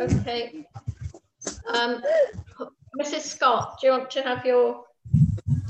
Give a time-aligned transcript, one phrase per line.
[0.00, 0.66] Okay.
[1.68, 2.02] Um,
[3.00, 3.20] Mrs.
[3.20, 4.84] Scott, do you want to have your,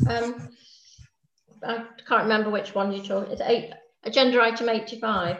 [0.09, 0.49] um,
[1.63, 3.73] I can't remember which one you told, it's eight,
[4.05, 5.39] agenda item 85.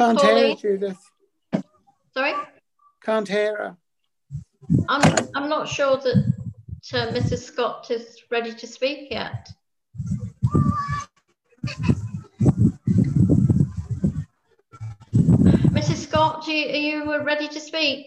[0.00, 0.50] Can't hear Pauline?
[0.50, 1.10] her, Judith.
[2.14, 2.32] Sorry?
[3.10, 3.76] Can't hear her.
[4.88, 6.32] I'm, I'm not sure that
[6.94, 7.38] uh, Mrs.
[7.38, 9.48] Scott is ready to speak yet.
[15.74, 16.06] Mrs.
[16.06, 18.06] Scott, you, are you uh, ready to speak?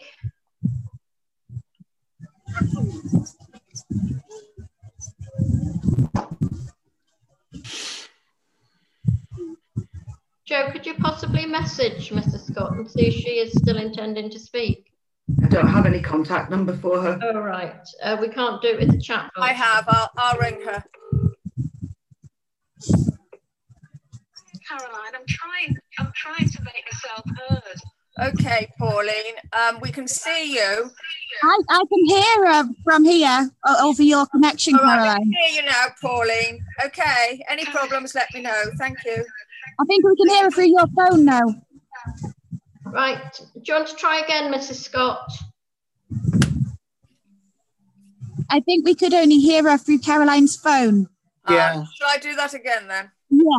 [10.45, 12.49] Joe, could you possibly message Mrs.
[12.49, 14.92] Scott and see if she is still intending to speak?
[15.43, 17.19] I don't have any contact number for her.
[17.21, 19.49] All right, uh, we can't do it with the chat box.
[19.49, 19.85] I have.
[19.87, 20.83] I'll, I'll ring her.
[24.67, 25.75] Caroline, I'm trying.
[25.99, 27.79] I'm trying to make myself heard.
[28.29, 29.35] Okay, Pauline.
[29.53, 30.89] Um, we can see you.
[31.43, 33.49] I, I can hear her from here
[33.81, 35.17] over your connection, All right, we Caroline.
[35.19, 36.63] can hear you now, Pauline.
[36.85, 37.43] Okay.
[37.49, 38.13] Any problems?
[38.15, 38.63] Let me know.
[38.77, 39.25] Thank you.
[39.79, 41.41] I think we can hear her through your phone now.
[42.93, 44.75] Right, do you want to try again, Mrs.
[44.75, 45.27] Scott?
[48.51, 51.07] I think we could only hear her through Caroline's phone.
[51.49, 51.73] Yeah.
[51.73, 53.09] Um, shall I do that again then?
[53.31, 53.57] Yeah.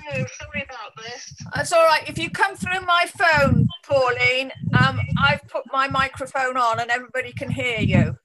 [0.00, 1.34] Sorry about this.
[1.54, 2.08] That's all right.
[2.08, 7.32] If you come through my phone, Pauline, um, I've put my microphone on and everybody
[7.32, 8.16] can hear you.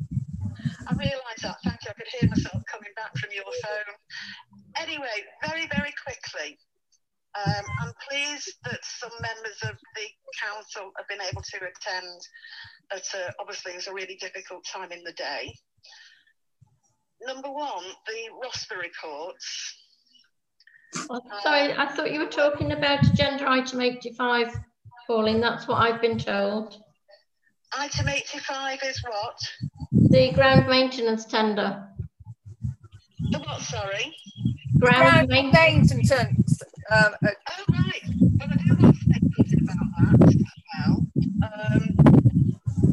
[0.88, 1.58] I realise that.
[1.64, 1.90] Thank you.
[1.90, 3.96] I could hear myself coming back from your phone.
[4.82, 6.58] Anyway, very, very quickly.
[7.36, 10.08] Um, I'm pleased that some members of the
[10.41, 12.20] council have been able to attend
[12.91, 15.53] at a, obviously it's a really difficult time in the day.
[17.22, 19.75] Number one, the roster reports.
[21.09, 24.53] Oh, Sorry, I thought you were talking about agenda item 85,
[25.06, 25.42] Pauline.
[25.42, 26.78] That's what I've been told.
[27.78, 29.38] Item 85 is what?
[29.92, 31.88] The ground maintenance tender.
[33.31, 34.16] The what, sorry?
[34.80, 35.94] Ground Ground maintenance.
[35.94, 36.62] maintenance.
[36.92, 38.02] Um, uh, Oh, right.
[38.40, 40.46] Well, I do want to say something about that
[40.78, 41.08] well.
[41.44, 41.96] Um,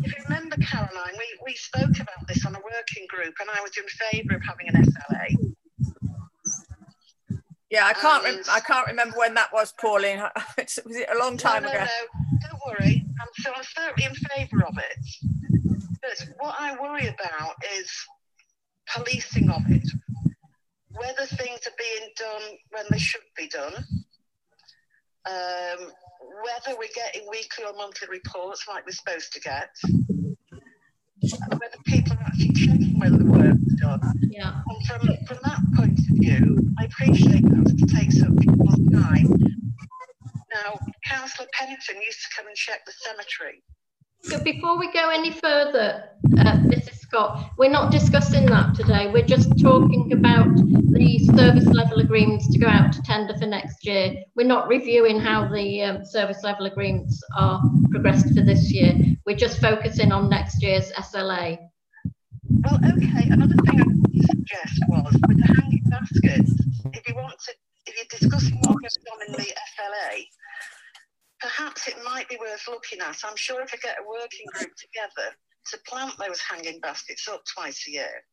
[0.03, 3.61] if you remember, Caroline, we, we spoke about this on a working group, and I
[3.63, 5.55] was in favour of having an SLA.
[7.75, 8.23] Yeah, I can't.
[8.23, 10.21] Rem- I can't remember when that was, Pauline.
[10.57, 11.81] Was it a long time no, ago?
[11.81, 13.05] No, no, don't worry.
[13.21, 15.07] I'm, so I'm certainly in favour of it.
[16.01, 17.91] But what I worry about is
[18.95, 19.89] policing of it.
[20.91, 23.75] Whether things are being done when they should be done.
[25.27, 25.91] Um,
[26.45, 29.71] whether we're getting weekly or monthly reports like we're supposed to get.
[31.51, 34.24] Whether people are actually checking whether the work's done.
[34.35, 34.63] Yeah.
[34.67, 39.31] And from, from that point of view, I appreciate that it takes up people's time.
[40.53, 43.63] Now, Councillor Pennington used to come and check the cemetery.
[44.23, 46.97] So before we go any further, uh, Mrs.
[46.97, 49.09] Scott, we're not discussing that today.
[49.13, 53.87] We're just talking about the service level agreements to go out to tender for next
[53.87, 54.17] year.
[54.35, 57.63] We're not reviewing how the um, service level agreements are
[57.93, 58.95] progressed for this year.
[59.27, 61.59] We're just focusing on next year's SLA.
[62.65, 66.53] Well, okay, another thing I would suggest was with the hanging baskets,
[66.93, 67.53] if you want to,
[67.87, 70.25] if you're discussing what goes on in the SLA,
[71.41, 73.19] perhaps it might be worth looking at.
[73.25, 75.37] I'm sure if I get a working group together
[75.73, 78.25] to plant those hanging baskets up twice a year.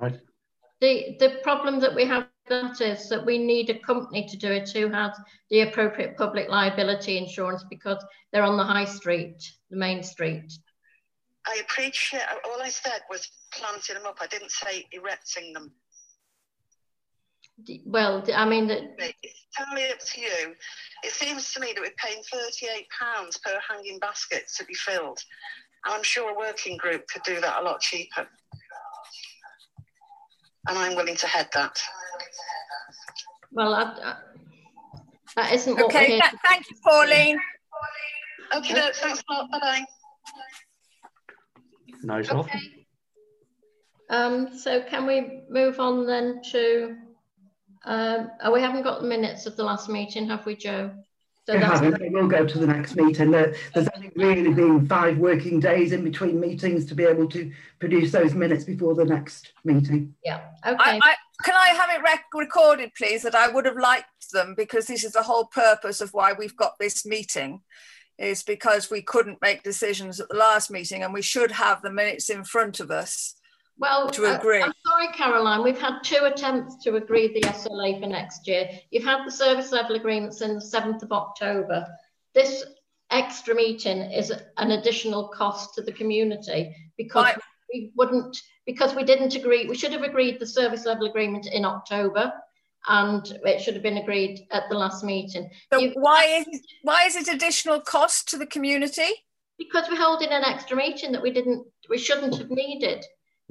[0.00, 0.18] Right.
[0.80, 4.36] The, the problem that we have with that is that we need a company to
[4.38, 5.12] do it who has
[5.50, 9.36] the appropriate public liability insurance because they're on the high street,
[9.70, 10.50] the main street.
[11.46, 14.18] I appreciate, all I said was planting them up.
[14.20, 15.72] I didn't say erecting them.
[17.84, 20.54] Well, I mean, the- It's entirely up to you.
[21.02, 25.18] It seems to me that we're paying £38 per hanging basket to be filled.
[25.84, 28.26] And I'm sure a working group could do that a lot cheaper.
[30.68, 31.80] And I'm willing to head that.
[33.50, 34.16] well, I, I,
[35.36, 36.06] that isn't what we're Okay.
[36.12, 37.38] here th- thank you, Pauline.
[38.56, 39.50] Okay, no, thanks a lot.
[39.50, 39.84] Bye bye.
[42.02, 42.46] Nice to- off.
[42.46, 42.86] Okay.
[44.08, 46.96] Um, so can we move on then to,
[47.84, 50.90] um, oh, we haven't got the minutes of the last meeting, have we, Joe?
[51.46, 53.30] So They that's, haven't, they will go to the next meeting.
[53.30, 57.52] There, there's only really been five working days in between meetings to be able to
[57.78, 60.14] produce those minutes before the next meeting.
[60.24, 61.00] yeah, I, okay.
[61.02, 61.14] I,
[61.44, 65.02] can I have it rec- recorded, please, that I would have liked them because this
[65.04, 67.62] is the whole purpose of why we've got this meeting,
[68.20, 71.90] is because we couldn't make decisions at the last meeting and we should have the
[71.90, 73.34] minutes in front of us.
[73.78, 74.62] Well, to uh, agree.
[74.62, 78.68] I'm sorry, Caroline, we've had two attempts to agree the SLA for next year.
[78.90, 81.86] You've had the service level agreements in the 7th of October.
[82.34, 82.62] This
[83.10, 87.38] extra meeting is an additional cost to the community because Right.
[87.72, 91.64] we wouldn't, because we didn't agree, we should have agreed the service level agreement in
[91.64, 92.34] October
[92.88, 95.50] and it should have been agreed at the last meeting.
[95.72, 99.08] So You- why is it, why is it additional cost to the community?
[99.58, 102.98] Because we're holding an extra meeting that we didn't, we shouldn't have needed.
[103.00, 103.06] If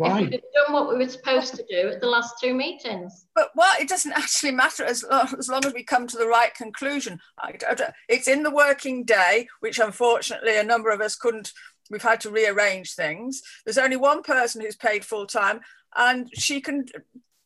[0.07, 0.21] Why?
[0.21, 3.25] we'd have done what we were supposed to do at the last two meetings.
[3.35, 6.25] But well, it doesn't actually matter as long, as long as we come to the
[6.27, 7.19] right conclusion.
[7.37, 11.51] I, I don't- it's in the working day, which unfortunately a number of us couldn't.
[11.91, 13.41] We've had to rearrange things.
[13.65, 15.59] There's only one person who's paid full time,
[15.97, 16.85] and she can,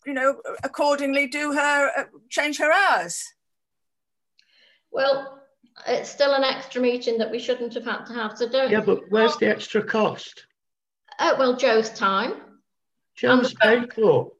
[0.05, 3.23] you know, accordingly do her uh, change her hours.
[4.91, 5.39] Well,
[5.87, 8.37] it's still an extra meeting that we shouldn't have had to have.
[8.37, 8.71] So don't.
[8.71, 10.45] Yeah, but where's the extra cost?
[11.19, 12.33] Uh, well, Joe's time.
[13.15, 14.31] Joe's paid for.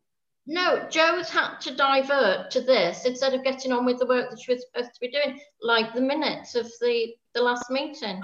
[0.45, 4.39] No, Joe's had to divert to this instead of getting on with the work that
[4.39, 8.21] she was supposed to be doing, like the minutes of the the last meeting.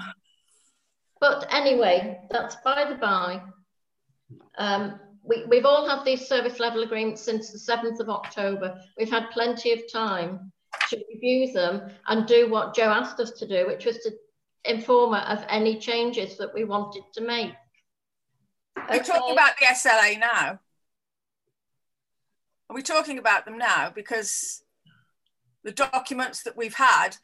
[1.20, 3.42] But anyway, that's by the by.
[4.58, 8.80] Um, we, we've all had these service level agreements since the 7th of October.
[8.98, 10.52] We've had plenty of time
[10.88, 14.12] to review them and do what Joe asked us to do, which was to
[14.64, 17.52] inform her of any changes that we wanted to make.
[18.88, 20.60] We're talking about the SLA now.
[22.68, 23.90] Are we talking about them now?
[23.94, 24.62] Because
[25.64, 27.16] the documents that we've had,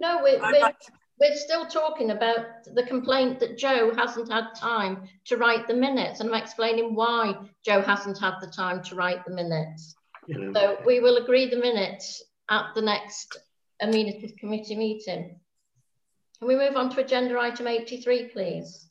[0.00, 5.36] No, like to- we're still talking about the complaint that Joe hasn't had time to
[5.36, 6.20] write the minutes.
[6.20, 7.34] And I'm explaining why
[7.64, 9.94] Joe hasn't had the time to write the minutes.
[10.26, 10.52] Know.
[10.52, 13.36] So we will agree the minutes at the next
[13.80, 15.38] amenities committee meeting.
[16.38, 18.88] Can we move on to agenda item 83, please?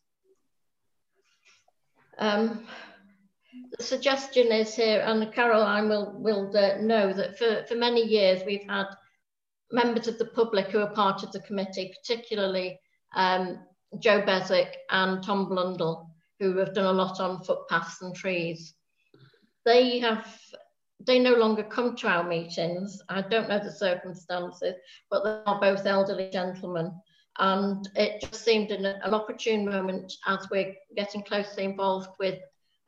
[2.18, 2.66] Um,
[3.78, 8.44] the suggestion is here, and Caroline will, will uh, know that for, for many years
[8.46, 8.86] we've had
[9.74, 12.80] members of the public who are part of the committee, particularly
[13.16, 13.60] um,
[14.00, 16.10] Joe Beswick and Tom Blundell,
[16.40, 18.76] who have done a lot on footpaths and trees.
[19.66, 20.28] They have,
[21.06, 23.02] they no longer come to our meetings.
[23.10, 24.76] I don't know the circumstances,
[25.10, 26.94] but they are both elderly gentlemen.
[27.40, 32.40] And it just seemed an, an opportune moment as we're getting closely involved with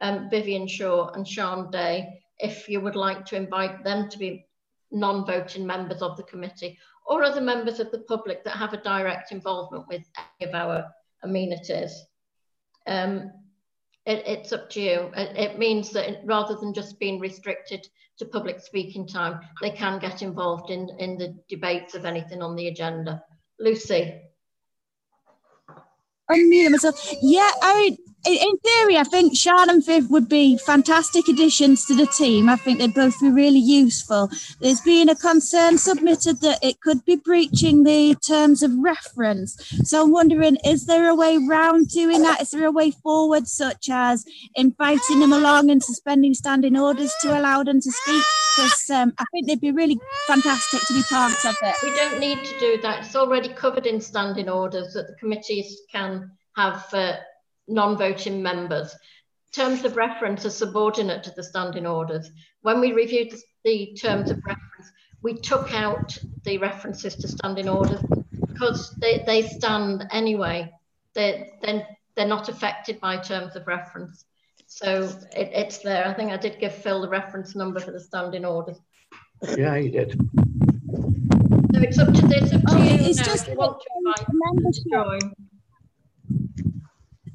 [0.02, 4.45] um, Vivian Shaw and Sean Day, if you would like to invite them to be
[4.96, 9.32] non-voting members of the committee or other members of the public that have a direct
[9.32, 10.04] involvement with
[10.40, 10.86] any of our
[11.24, 12.06] amenities.
[12.88, 13.32] Um,
[14.06, 15.12] it, it's up to you.
[15.16, 17.88] It, it means that rather than just being restricted
[18.18, 22.56] to public speaking time, they can get involved in, in the debates of anything on
[22.56, 23.22] the agenda.
[23.60, 24.22] Lucy.
[26.32, 27.14] unmute myself.
[27.22, 32.08] Yeah, I in, theory, I think Sean and Viv would be fantastic additions to the
[32.08, 32.50] team.
[32.50, 34.30] I think they'd both be really useful.
[34.60, 39.56] There's been a concern submitted that it could be breaching the terms of reference.
[39.84, 42.42] So I'm wondering, is there a way round doing that?
[42.42, 47.38] Is there a way forward, such as inviting them along and suspending standing orders to
[47.38, 48.24] allow them to speak?
[48.56, 51.76] Because um, I think they'd be really fantastic to be part of it.
[51.84, 53.06] We don't need to do that.
[53.06, 57.18] It's already covered in standing orders that the committees can have uh,
[57.68, 58.96] non-voting members.
[59.52, 62.30] Terms of reference are subordinate to the standing orders.
[62.62, 64.92] When we reviewed the, the terms of reference,
[65.22, 68.02] we took out the references to standing orders
[68.48, 70.72] because they, they stand anyway.
[71.14, 74.26] They're, they're, they're not affected by terms of reference.
[74.68, 75.04] So
[75.36, 76.06] it, it's there.
[76.08, 78.78] I think I did give Phil the reference number for the standing orders.
[79.58, 80.20] Yeah, you did.
[81.74, 83.88] So it's up to this, up to Oh, you it's now just you want to
[83.98, 84.84] invite membership.
[84.92, 85.34] join.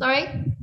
[0.00, 0.54] Sorry?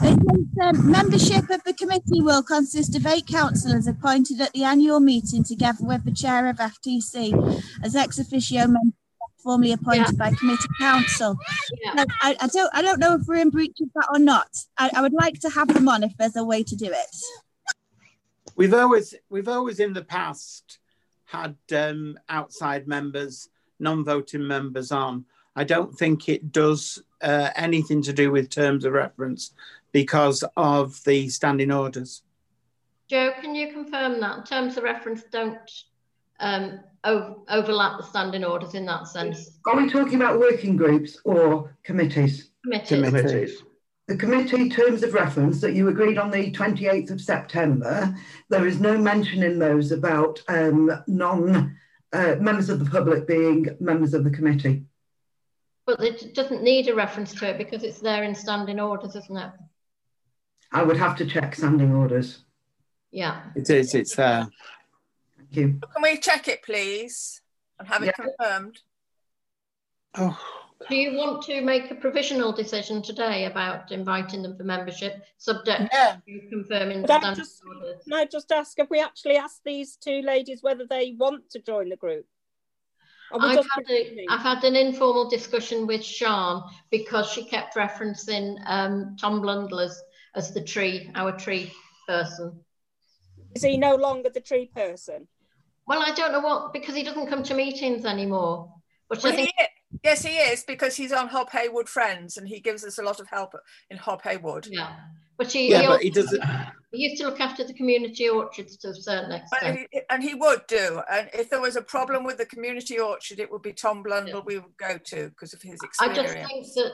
[0.00, 0.18] It
[0.56, 5.00] says, um, membership of the committee will consist of eight councillors appointed at the annual
[5.00, 8.94] meeting together with the chair of FTC as ex officio members
[9.42, 11.36] formally appointed by committee council.
[11.84, 11.92] Yeah.
[11.92, 14.48] Now, I, I don't I don't know if we're in breach of that or not.
[14.78, 17.16] I, I would like to have them on if there's a way to do it.
[18.56, 20.78] We've always we've always in the past
[21.26, 25.26] had um, outside members, non-voting members on.
[25.58, 29.54] I don't think it does uh, anything to do with terms of reference
[29.90, 32.22] because of the standing orders.
[33.10, 34.46] Joe, can you confirm that?
[34.46, 35.58] Terms of reference don't
[36.38, 39.58] um, overlap the standing orders in that sense.
[39.66, 42.50] Are we talking about working groups or committees?
[42.62, 43.04] Committees.
[43.04, 43.62] Committees.
[44.06, 48.14] The committee terms of reference that you agreed on the 28th of September,
[48.48, 51.76] there is no mention in those about um, non
[52.12, 54.84] uh, members of the public being members of the committee.
[55.88, 59.36] But it doesn't need a reference to it because it's there in standing orders, isn't
[59.38, 59.50] it?
[60.70, 62.44] I would have to check standing orders.
[63.10, 63.40] Yeah.
[63.56, 64.46] It is, it's there.
[65.38, 65.80] Thank you.
[65.94, 67.40] Can we check it, please,
[67.78, 68.24] and have it Yeah.
[68.26, 68.82] confirmed?
[70.16, 70.38] Oh,
[70.90, 75.88] Do you want to make a provisional decision today about inviting them for membership, subject
[75.90, 76.18] yeah.
[76.28, 78.04] to confirming Could I standing just- orders?
[78.04, 81.60] Can I just ask, have we actually asked these two ladies whether they want to
[81.60, 82.26] join the group?
[83.32, 84.26] Are we I've had, a, pretending?
[84.30, 90.02] I've had an informal discussion with Sean because she kept referencing um, Tom Blundell as,
[90.34, 91.72] as the tree, our tree
[92.06, 92.58] person.
[93.54, 95.28] Is he no longer the tree person?
[95.86, 98.72] Well, I don't know what, because he doesn't come to meetings anymore.
[99.08, 99.66] But I think, he,
[100.04, 103.02] yes, he is because he's on Hob Hey Wood Friends and he gives us a
[103.02, 103.54] lot of help
[103.90, 104.68] in Hob Hey Wood.
[104.70, 104.96] yeah.
[105.38, 106.42] But he, Yeah, he, but also, he doesn't.
[106.92, 109.88] he used to look after the community orchards to a certain But extent.
[109.92, 111.00] he, and he would do.
[111.10, 114.42] And if there was a problem with the community orchard, it would be Tom Blundell
[114.44, 116.18] we would go to because of his experience.
[116.18, 116.92] I just think that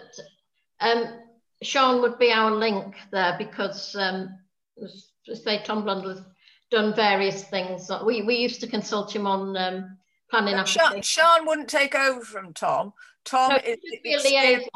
[0.80, 1.20] um,
[1.62, 4.28] Sean would be our link there because, um,
[5.32, 6.22] say, Tom Blundell has
[6.70, 7.90] done various things.
[8.04, 9.96] We, we used to consult him on um,
[10.30, 11.00] planning But Sean.
[11.00, 12.92] Sean wouldn't take over from Tom.
[13.24, 14.68] Tom No, is be a liaison.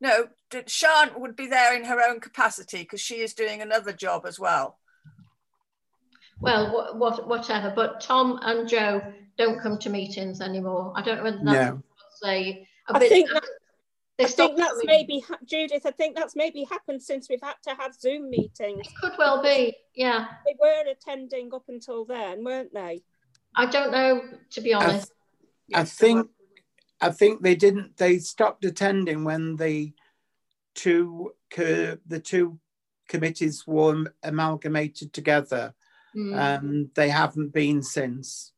[0.00, 3.92] No, d- Sean would be there in her own capacity because she is doing another
[3.92, 4.78] job as well.
[6.40, 7.72] Well, what, what, whatever.
[7.74, 9.02] But Tom and Joe
[9.36, 10.92] don't come to meetings anymore.
[10.96, 11.82] I don't know whether that's No.
[12.22, 13.08] say a I bit.
[13.08, 13.44] think that-
[14.18, 14.86] they I think that's coming.
[14.86, 18.86] maybe, Judith, I think that's maybe happened since we've had to have Zoom meetings.
[18.86, 19.74] It could well be.
[19.94, 23.00] Yeah, They were attending up until then, weren't they?
[23.56, 25.10] I don't know to be honest.
[25.72, 26.28] I think
[27.00, 29.94] I think they didn't they stopped attending when the
[30.74, 32.58] two co- the two
[33.08, 35.74] committees were amalgamated together
[36.14, 38.52] and they haven't been since.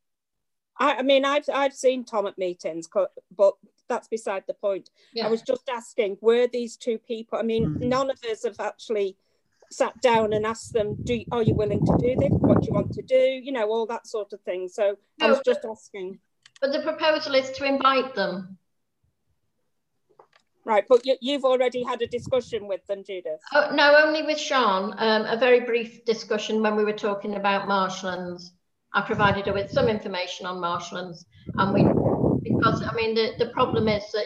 [0.79, 2.87] I, I mean, I've I've seen Tom at meetings,
[3.35, 3.53] but
[3.87, 4.89] that's beside the point.
[5.13, 5.27] yeah.
[5.27, 7.37] I was just asking, were these two people?
[7.37, 7.81] I mean, Mm.
[7.81, 9.17] none of us have actually
[9.71, 12.31] sat down and asked them, "Do are you willing to do this?
[12.31, 14.67] What do you want to do?" You know, all that sort of thing.
[14.67, 16.19] So I was just asking,
[16.61, 18.57] But the proposal is to invite them.
[20.65, 20.85] Right?
[20.87, 23.41] But you, you've already had a discussion with them, Judith.
[23.53, 24.93] Oh, no, only with Sean.
[24.97, 28.53] Um, a very brief discussion when we were talking about marshlands.
[28.93, 31.25] I provided her with some information on marshlands,
[31.57, 31.83] and we
[32.43, 34.25] because I mean the, the problem is that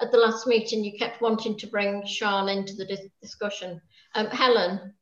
[0.00, 3.80] at the last meeting you kept wanting to bring Sean into the dis- discussion.
[4.14, 4.94] Um, Helen,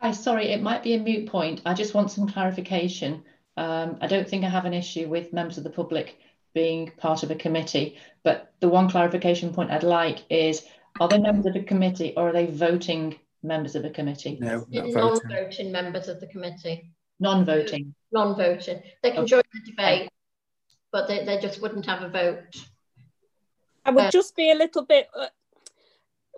[0.00, 1.62] Hi, sorry, it might be a moot point.
[1.66, 3.24] I just want some clarification.
[3.56, 6.16] Um, I don't think I have an issue with members of the public
[6.54, 10.64] being part of a committee, but the one clarification point I'd like is,
[11.00, 14.38] are they members of a committee or are they voting members of a committee?
[14.40, 14.94] No, not voting.
[15.30, 17.94] non-voting members of the committee, Non-voting.
[18.12, 19.28] non-voting, they can Okay.
[19.28, 20.10] join the debate,
[20.90, 22.56] but they, they just wouldn't have a vote.
[23.84, 25.08] I would Uh, just be a little bit.
[25.14, 25.28] Uh,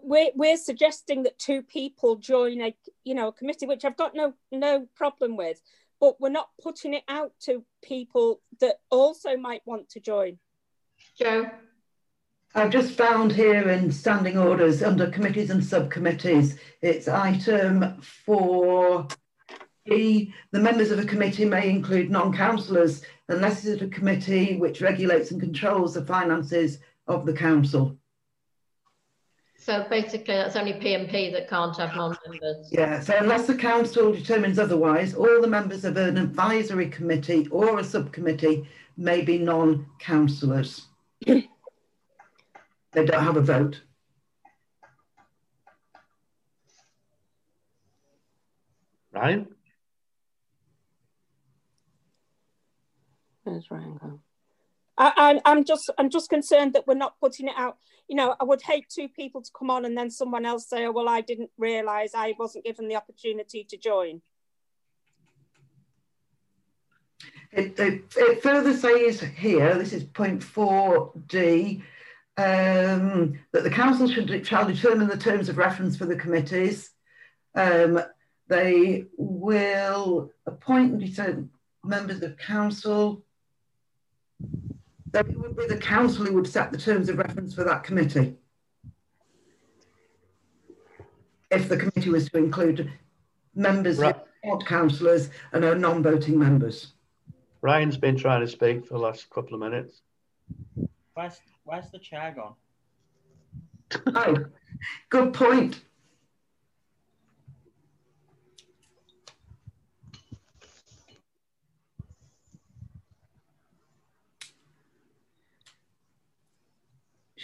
[0.02, 2.74] we're we're suggesting that two people join a
[3.04, 5.60] you know a committee, which I've got no no problem with,
[6.00, 10.38] but we're not putting it out to people that also might want to join.
[11.18, 11.50] Joe,
[12.54, 19.06] I've just found here in standing orders under committees and subcommittees, it's item four
[19.90, 20.32] E.
[20.52, 25.30] The members of a committee may include non-councillors unless it is a committee which regulates
[25.30, 27.96] and controls the finances of the council.
[29.60, 32.68] So basically that's only PMP that can't have non-members.
[32.72, 37.78] Yeah, so unless the council determines otherwise, all the members of an advisory committee or
[37.78, 40.86] a subcommittee may be non-councillors.
[41.26, 41.46] they
[42.94, 43.82] don't have a vote.
[49.12, 49.46] Ryan?
[53.44, 54.20] Where's Ryan
[55.00, 57.78] I, I'm, I'm just I'm just concerned that we're not putting it out.
[58.06, 60.84] You know, I would hate two people to come on and then someone else say,
[60.84, 64.20] "Oh, well, I didn't realise I wasn't given the opportunity to join."
[67.50, 71.82] It, it, it further says here, this is point 4D,
[72.36, 76.90] um, that the council should shall determine the terms of reference for the committees.
[77.54, 78.00] Um,
[78.48, 81.50] they will appoint and determine
[81.82, 83.24] members of council.
[85.12, 87.82] That it would be the council who would set the terms of reference for that
[87.82, 88.36] committee.
[91.50, 92.92] If the committee was to include
[93.54, 94.14] members who Right.
[94.16, 96.92] are not councillors and are non-voting members.
[97.60, 100.02] Ryan's been trying to speak for the last couple of minutes.
[101.14, 102.54] Where's where's the chair gone?
[104.14, 104.36] Oh,
[105.08, 105.84] good point.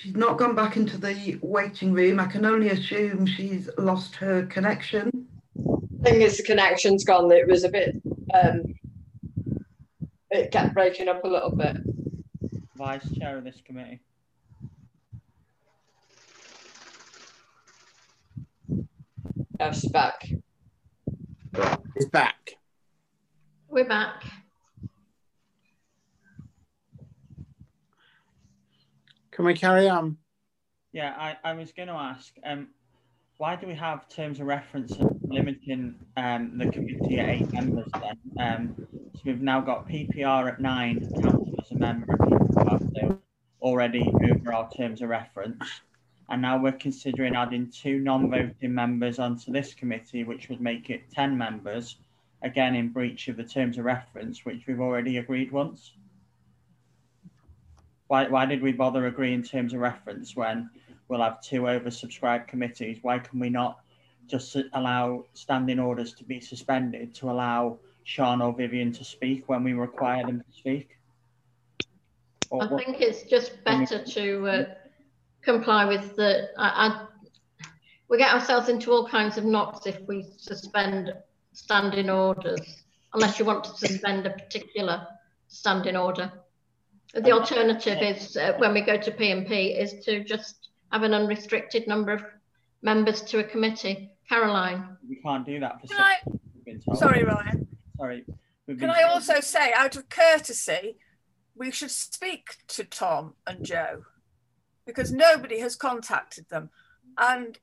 [0.07, 2.21] She's not gone back into the waiting room.
[2.21, 5.27] I can only assume she's lost her connection.
[5.59, 7.29] I think it's the connection's gone.
[7.33, 8.01] It was a bit,
[8.33, 8.73] um,
[10.31, 11.79] it kept breaking up a little bit.
[12.77, 13.99] Vice chair of this committee.
[19.59, 20.25] Yes, back.
[21.97, 22.53] It's back.
[23.67, 24.23] We're back.
[29.37, 30.17] Can we carry on?
[30.95, 32.69] Yeah, I, I was going to ask, um,
[33.37, 38.19] why do we have terms of reference limiting um, the committee at eight members then?
[38.41, 38.75] Um,
[39.15, 43.19] so we've now got PPR at nine, council as a member, and PPR so
[43.61, 45.63] already over our terms of reference.
[46.31, 51.11] And now we're considering adding two non-voting members onto this committee, which would make it
[51.13, 51.97] 10 members,
[52.43, 55.93] again in breach of the terms of reference, which we've already agreed once.
[58.09, 60.71] Why, why did we bother agreeing terms of reference when
[61.09, 62.99] we'll have two oversubscribed committees?
[63.03, 63.81] Why can we not
[64.27, 69.65] just allow standing orders to be suspended to allow Sean or Vivian to speak when
[69.65, 70.99] we require them to speak?
[72.51, 74.65] Or I think it's just better to uh,
[75.43, 76.49] comply with the.
[76.57, 77.07] I, I,
[78.09, 81.13] we get ourselves into all kinds of knots if we suspend
[81.53, 82.85] standing orders,
[83.15, 85.05] unless you want to suspend a particular
[85.49, 86.31] standing order.
[87.17, 91.89] The alternative is uh, when we go to PMP is to just have an unrestricted
[91.89, 92.25] number of
[92.83, 94.11] members to a committee.
[94.29, 94.97] Caroline.
[95.09, 96.01] we can't do that for Can six.
[96.01, 96.99] I, we've been told.
[96.99, 97.69] sorry, Ryan.
[97.97, 98.25] Sorry.
[98.67, 100.97] We've Can been I also say, out of courtesy,
[101.55, 104.03] we should speak to Tom and Joe
[104.85, 106.71] because nobody has contacted them.
[107.19, 107.59] And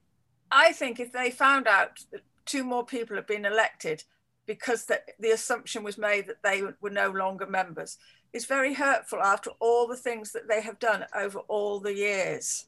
[0.52, 4.04] I think if they found out that two more people have been elected
[4.46, 7.98] because the, the assumption was made that they were no longer members,
[8.34, 12.66] it's very hurtful after all the things that they have done over all the years.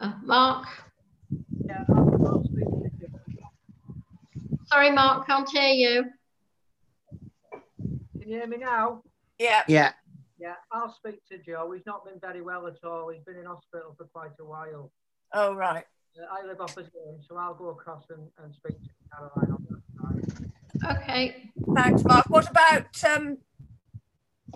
[0.00, 0.66] Uh, Mark.
[1.64, 3.08] Yeah, I'll, I'll speak to you.
[4.66, 6.04] Sorry, Mark, can't hear you.
[7.80, 9.02] Can you hear me now?
[9.38, 9.62] Yeah.
[9.68, 9.92] Yeah.
[10.38, 11.70] Yeah, I'll speak to Joe.
[11.72, 13.10] He's not been very well at all.
[13.10, 14.90] He's been in hospital for quite a while.
[15.34, 15.84] Oh, right.
[16.18, 19.66] Uh, I live opposite him, so I'll go across and, and speak to Caroline on
[19.70, 19.82] that
[20.82, 20.96] side.
[20.96, 21.50] Okay.
[21.74, 22.30] Thanks, Mark.
[22.30, 23.36] What about um,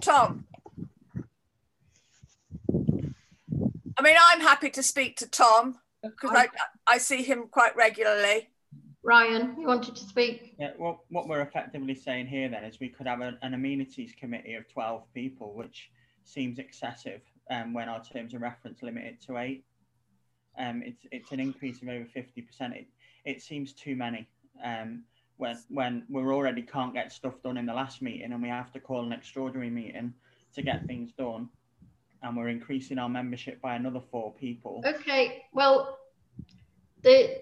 [0.01, 0.47] Tom?
[3.97, 6.49] I mean, I'm happy to speak to Tom because I,
[6.87, 8.51] I see him quite regularly.
[9.05, 10.55] Ryan, you wanted to speak?
[10.59, 14.15] Yeah, what, what we're effectively saying here then is we could have a, an amenities
[14.19, 15.91] committee of 12 people, which
[16.25, 19.65] seems excessive um, when our terms of reference limit it to eight.
[20.59, 22.45] Um, it's, it's an increase of over 50%.
[22.75, 22.87] It,
[23.27, 24.27] it seems too many
[24.65, 25.05] um,
[25.39, 28.73] when, when we already can't get stuff done in the last meeting and we have
[28.73, 30.15] to call an extraordinary meeting
[30.55, 30.87] to get mm-hmm.
[30.87, 31.49] things done.
[32.23, 34.83] And we're increasing our membership by another four people.
[34.87, 35.99] Okay, well,
[37.03, 37.39] the,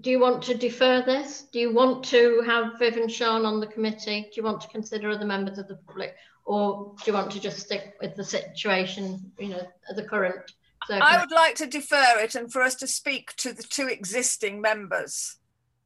[0.00, 1.46] do you want to defer this?
[1.52, 4.22] Do you want to have Viv and Sean on the committee?
[4.22, 6.14] Do you want to consider other members of the public?
[6.44, 10.52] Or do you want to just stick with the situation, you know, the current?
[10.88, 14.60] I would like to defer it and for us to speak to the two existing
[14.60, 15.38] members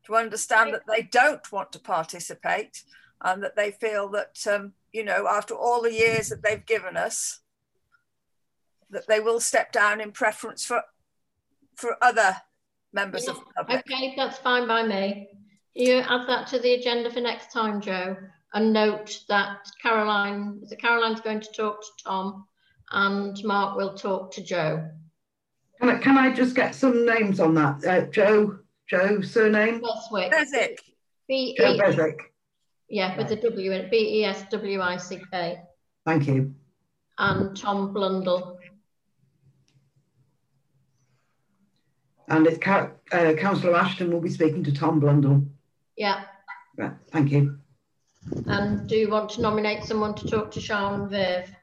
[0.06, 2.82] to understand that they don't want to participate
[3.22, 6.96] and that they feel that, um, you know, after all the years that they've given
[6.96, 7.40] us,
[8.90, 10.82] that they will step down in preference for
[11.74, 12.36] for other
[12.92, 13.80] members of the public.
[13.80, 15.28] Okay, that's fine by me.
[15.74, 18.16] You add that to the agenda for next time, Joe,
[18.54, 22.46] and note that Caroline, is it Caroline's going to talk to Tom
[22.92, 24.88] and Mark will talk to Joe.
[25.80, 27.84] Can I, can I just get some names on that?
[27.84, 29.80] Uh, Joe, Joe, surname?
[29.80, 30.30] Beswick.
[30.30, 30.78] Beswick.
[31.28, 32.32] B Joe E Beswick.
[32.88, 33.90] yeah, with a W in it.
[33.90, 35.58] B E S W I C K.
[36.04, 36.54] Thank you.
[37.18, 38.58] And Tom Blundell.
[42.28, 45.44] And it's Ca- uh, Councillor Ashton will be speaking to Tom Blundell.
[45.96, 46.24] Yeah.
[46.76, 47.58] Right, thank you.
[48.46, 51.54] And do you want to nominate someone to talk to Sean and Viv?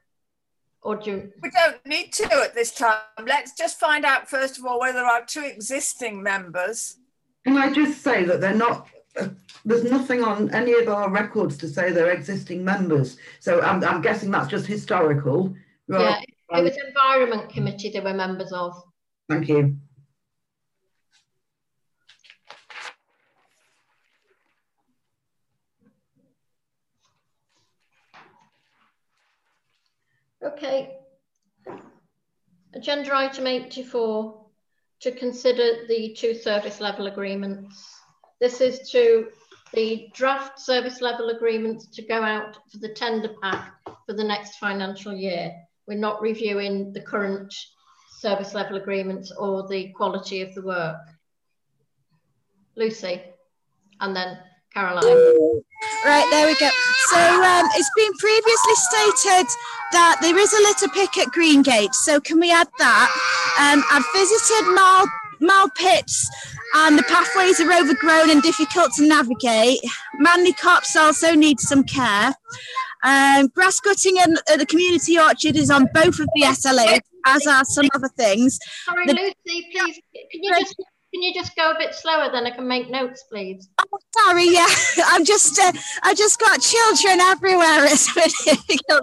[0.82, 2.98] Or do you, We don't need to at this time.
[3.26, 6.98] Let's just find out first of all whether our two existing members.
[7.46, 8.88] Can I just say that they're not,
[9.20, 9.28] uh,
[9.66, 13.18] there's nothing on any of our records to say they're existing members.
[13.40, 15.54] So I'm, I'm guessing that's just historical.
[15.90, 18.82] yeah, it was Environment Committee they were members of.
[19.30, 19.78] Thank you.
[30.42, 30.98] Okay.
[32.74, 34.43] Agenda item 84
[35.04, 38.00] to consider the two service level agreements.
[38.40, 39.28] This is to
[39.74, 43.74] the draft service level agreements to go out for the tender pack
[44.06, 45.54] for the next financial year.
[45.88, 47.54] We're not reviewing the current
[48.18, 50.96] service level agreements or the quality of the work.
[52.78, 53.22] Lucy,
[54.00, 54.40] and then
[54.74, 55.04] Caroline.
[56.06, 56.70] Right, there we go.
[57.10, 59.48] So um, it's been previously stated
[59.92, 61.94] that there is a litter pick at Greengate.
[61.94, 63.33] So can we add that?
[63.60, 65.06] Um, I've visited Mal,
[65.40, 66.30] Mal Pits
[66.76, 69.80] and the pathways are overgrown and difficult to navigate.
[70.20, 72.34] Manley Copse also needs some care.
[73.04, 77.66] Um, grass cutting at the community orchard is on both of the SLAs, as are
[77.66, 78.58] some other things.
[78.86, 80.76] Sorry, The- Lucy, please, can you just
[81.14, 83.70] can you just go a bit slower then I can make notes, please?
[83.80, 84.66] Oh, sorry, yeah,
[85.06, 85.72] I'm just, uh,
[86.02, 87.86] I just got children everywhere.
[87.94, 89.02] It's really difficult.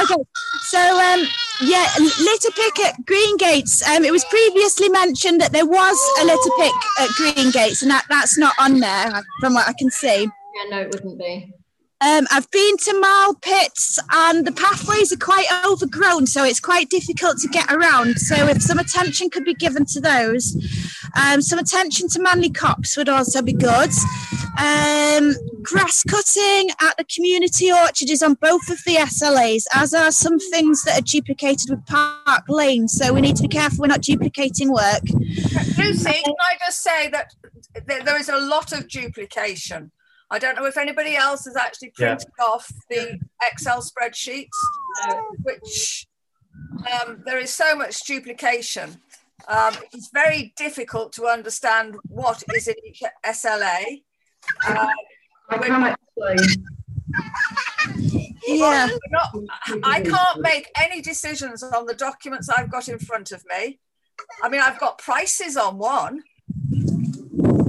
[0.00, 0.22] Okay,
[0.62, 1.26] so um,
[1.60, 3.86] yeah, litter pick at Green Gates.
[3.86, 7.90] Um, it was previously mentioned that there was a litter pick at Green Gates, and
[7.90, 10.22] that, that's not on there from what I can see.
[10.22, 11.52] Yeah, no, it wouldn't be.
[12.02, 16.90] Um, I've been to Marl Pits and the pathways are quite overgrown, so it's quite
[16.90, 18.18] difficult to get around.
[18.18, 20.56] So, if some attention could be given to those,
[21.16, 23.90] um, some attention to Manley Copse would also be good.
[24.58, 30.10] Um, grass cutting at the community orchard is on both of the SLAs, as are
[30.12, 32.88] some things that are duplicated with Park Lane.
[32.88, 35.02] So, we need to be careful we're not duplicating work.
[35.78, 37.32] Lucy, can I just say that
[37.88, 39.90] th- there is a lot of duplication.
[40.30, 42.14] I don't know if anybody else has actually Yeah.
[42.14, 44.48] printed off the Excel spreadsheets,
[45.42, 46.06] which
[46.90, 49.00] um, there is so much duplication.
[49.48, 54.02] Um, it's very difficult to understand what is in each SLA.
[54.68, 54.88] Um,
[55.48, 56.64] I can't explain.
[58.46, 58.88] Yeah.
[59.10, 59.34] Not,
[59.84, 63.78] I can't make any decisions on the documents I've got in front of me.
[64.42, 66.22] I mean, I've got prices on one.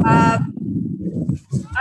[0.06, 0.54] Um,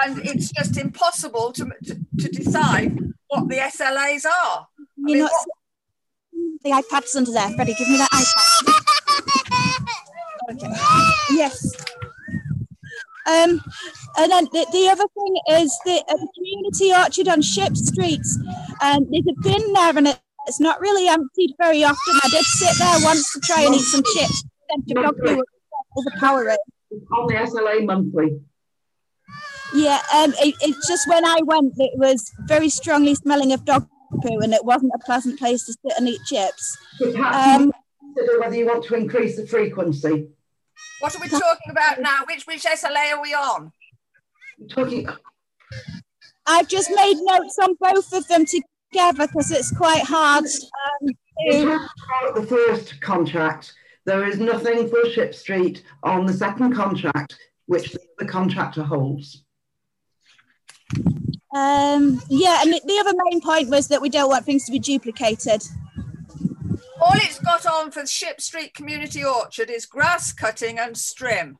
[0.04, 4.68] and it's just impossible to, to, to decide what the SLAs are.
[4.96, 5.30] You know,
[6.62, 7.50] the iPad's under there.
[7.50, 8.71] Freddie, give me that iPad.
[10.50, 10.68] Okay.
[11.30, 11.74] Yes.
[13.26, 13.62] Um,
[14.18, 18.20] and then the, the other thing is the, uh, the community orchard on Ship Street.
[18.80, 22.20] Um, there's a bin there and it, it's not really emptied very often.
[22.24, 24.44] I did sit there once to try and eat some chips.
[24.70, 25.44] Then to dog poo was
[25.98, 26.60] overpower it.
[27.12, 28.40] On the SLA monthly.
[29.74, 33.88] Yeah, um, it, it's just when I went, it was very strongly smelling of dog
[34.20, 36.76] poo, and it wasn't a pleasant place to sit and eat chips.
[37.32, 37.72] Um,
[38.14, 40.28] consider whether you want to increase the frequency.
[41.00, 42.20] What are we talking about now?
[42.26, 43.72] Which which SLA are we on?
[44.60, 45.08] I'm Talking,
[46.46, 50.44] I've just made notes on both of them together because it's quite hard.
[50.44, 51.08] Um,
[51.50, 51.90] to, terms
[52.34, 58.24] the first contract, there is nothing for Ship Street on the second contract, which the
[58.24, 59.44] contractor holds.
[61.54, 64.72] um, yeah, and the, the other main point was that we don't want things to
[64.72, 65.62] be duplicated.
[67.02, 71.56] All it's got on for the Ship Street Community Orchard is grass cutting and strim.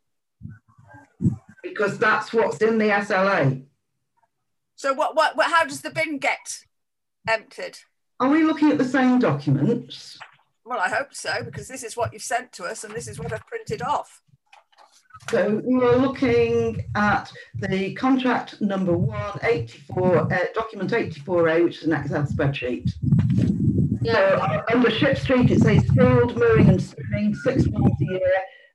[1.64, 3.64] Because that's what's in the SLA.
[4.76, 6.60] So what, what, what how does the bin get
[7.28, 7.78] emptied?
[8.20, 10.16] Are we looking at the same documents?
[10.64, 13.18] Well, I hope so, because this is what you've sent to us and this is
[13.18, 14.22] what I've printed off.
[15.28, 21.84] So we are looking at the contract number one, 84, uh, document 84A, which is
[21.88, 22.92] an Excel spreadsheet.
[24.04, 28.32] So uh, under Ship Street, it says field mowing and stripping, six months a year,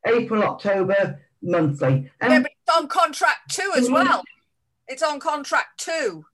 [0.08, 2.10] April, October, monthly.
[2.22, 4.24] yeah, And but it's on contract two as well.
[4.88, 6.26] It's on contract two.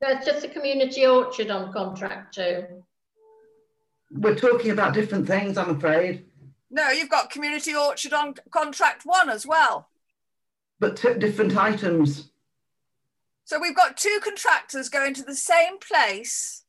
[0.00, 2.64] There's just a community orchard on contract two.
[4.10, 6.24] we're talking about different things, I'm afraid,
[6.70, 9.88] No, you've got community orchard on contract one as well.
[10.80, 12.30] but t- different items.
[13.44, 16.61] So we've got two contractors going to the same place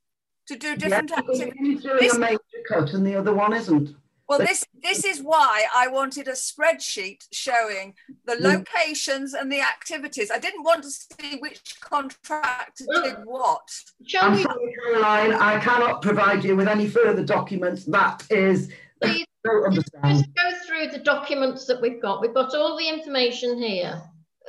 [0.47, 1.83] to do different Yeah, because activities.
[1.83, 3.95] one's doing a major cut and the other one isn't.
[4.27, 9.61] Well, But- this this is why I wanted a spreadsheet showing the locations and the
[9.61, 10.31] activities.
[10.31, 13.67] I didn't want to see which contractor did what.
[14.05, 17.83] Shall I'm we sorry, Caroline, I cannot provide you with any further documents.
[17.85, 19.25] That is, please
[19.73, 22.21] just go through the documents that we've got?
[22.21, 24.01] We've got all the information here.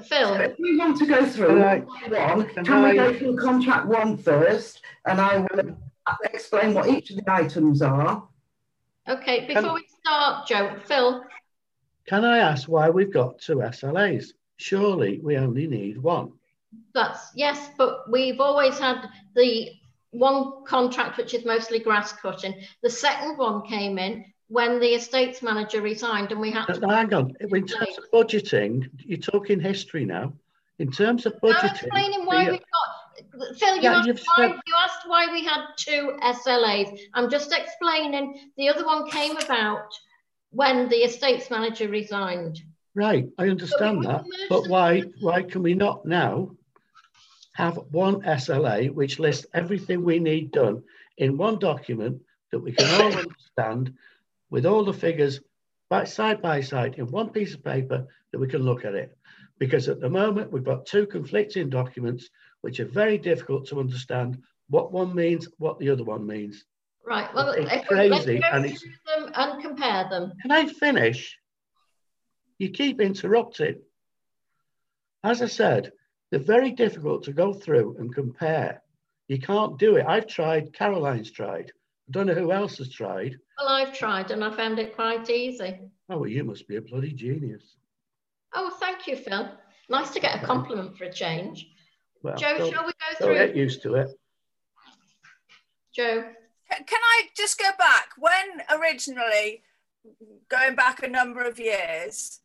[0.05, 3.37] Phil, If you want to go through Can I- one, can can we go through
[3.37, 4.81] contract one first?
[5.07, 5.77] And I will
[6.25, 8.27] explain what each of the items are.
[9.09, 11.25] okay, before we start, Joe, Phil,
[12.07, 14.33] Can I ask why we've got two SLAs?
[14.57, 16.33] Surely we only need one.
[16.95, 19.71] that's yes, but we've always had the
[20.11, 22.55] one contract which is mostly grass cutting.
[22.83, 26.87] The second one came in when the estates manager resigned and we had to.
[26.87, 30.33] Hang on, in terms of budgeting, you're talking history now.
[30.79, 32.67] In terms of budgeting, I'm explaining why the- we got.
[33.59, 36.99] Phil, you, Yeah, asked why, you asked why we had two SLAs.
[37.15, 38.51] I'm just explaining.
[38.57, 39.89] The other one came about
[40.51, 42.61] when the estates manager resigned.
[42.95, 46.51] Right, I understand that, but why, why can we not now
[47.55, 50.83] have one SLA which lists everything we need done
[51.19, 52.21] in one document
[52.53, 53.95] that we can all understand
[54.51, 55.41] with all the figures
[55.89, 59.17] by side by side in one piece of paper that we can look at it?
[59.59, 62.31] Because at the moment, we've got two conflicting documents
[62.65, 66.65] which are very difficult to understand what one means, what the other one means.
[67.07, 67.29] Right.
[67.35, 70.33] Well, It's if we, let's crazy go and through it's- them and compare them.
[70.41, 71.39] Can I finish?
[72.59, 73.83] You keep interrupting.
[75.23, 75.93] As I said,
[76.31, 78.83] they're very difficult to go through and compare.
[79.29, 80.07] You can't do it.
[80.09, 81.71] I've tried, Caroline's tried.
[82.09, 83.37] I don't know who else has tried.
[83.59, 85.81] Well, I've tried and I found it quite easy.
[86.09, 87.77] Oh, well, you must be a bloody genius.
[88.55, 89.51] Oh, thank you, Phil.
[89.91, 91.69] Nice to get a compliment for a change.
[92.25, 93.35] Well, Joe, don't- shall we go through?
[93.35, 94.09] get used to it.
[95.95, 96.23] Joe.
[96.71, 98.09] Can can I just go back?
[98.17, 99.63] When originally,
[100.49, 102.41] going back a number of years,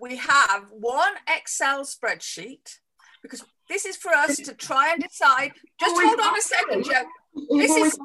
[0.00, 2.78] we have one Excel spreadsheet
[3.22, 5.52] because this is for us to try and decide.
[5.78, 6.84] Just Always hold on a second.
[6.84, 7.04] Joe.
[7.58, 7.98] This is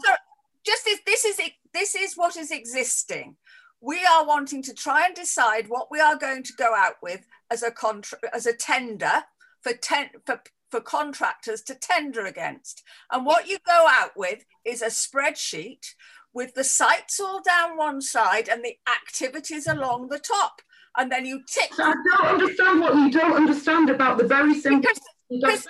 [0.65, 1.39] just this, this is
[1.73, 3.37] this is what is existing.
[3.79, 7.25] We are wanting to try and decide what we are going to go out with
[7.49, 9.23] as a contra- as a tender
[9.61, 12.83] for ten for for contractors to tender against.
[13.11, 15.85] And what you go out with is a spreadsheet
[16.33, 20.61] with the sites all down one side and the activities along the top.
[20.97, 21.73] And then you tick.
[21.73, 24.91] So I don't understand what you don't understand about the very simple.
[25.29, 25.67] Because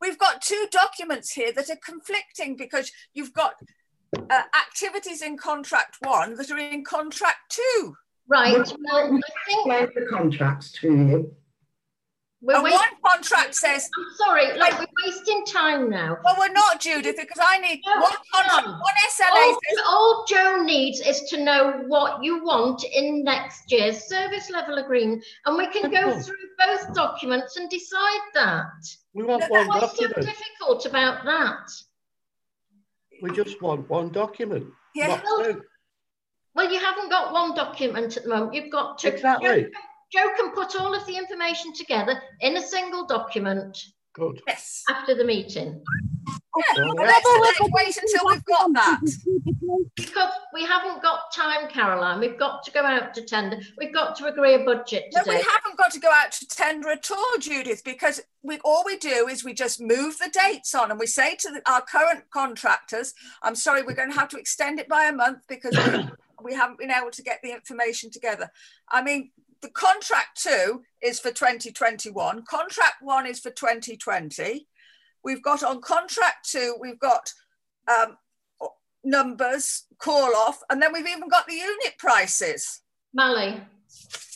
[0.00, 3.54] we've got two documents here that are conflicting because you've got
[4.16, 7.94] uh, activities in contract one that are in contract two.
[8.28, 8.52] Right.
[8.52, 9.20] Well,
[9.64, 11.34] Well, I think the contracts to you.
[12.40, 16.16] We're And wasting, one contract says, I'm sorry, like we're wasting time now.
[16.24, 18.72] well, we're not, Judith, because I need No, one contract, no.
[18.72, 23.70] one SLA All, says all Joe needs is to know what you want in next
[23.72, 28.66] year's service level agreement, and we can go through both documents and decide that.
[29.14, 31.70] We want No, one What's so difficult about that?
[33.20, 34.66] We just want one document.
[34.94, 35.08] Yeah.
[35.08, 35.62] not two.
[36.54, 38.54] Well, you haven't got one document at the moment.
[38.54, 39.08] You've got two.
[39.08, 39.66] Exactly.
[40.12, 43.78] Joe, Joe can put all of the information together in a single document
[44.14, 44.40] Good.
[44.46, 44.82] yes.
[44.90, 45.82] after the meeting.
[46.26, 49.00] Yeah, Well, well, let's- let's, let's wait until we've got that.
[49.94, 52.18] Because we haven't got time, Caroline.
[52.18, 53.60] We've got to go out to tender.
[53.76, 55.22] We've got to agree a budget Today.
[55.26, 58.82] No, we haven't got to go out to tender at all, Judith, because we all
[58.84, 61.82] we do is we just move the dates on and we say to the, our
[61.82, 65.76] current contractors, I'm sorry, we're going to have to extend it by a month because
[65.76, 66.08] we,
[66.50, 68.50] we haven't been able to get the information together.
[68.88, 69.30] I mean,
[69.62, 74.66] the contract two is for 2021, contract one is for 2020.
[75.24, 77.32] We've got on contract two, we've got
[77.88, 78.16] um,
[79.04, 82.82] numbers, call off, and then we've even got the unit prices
[83.14, 83.60] Mally,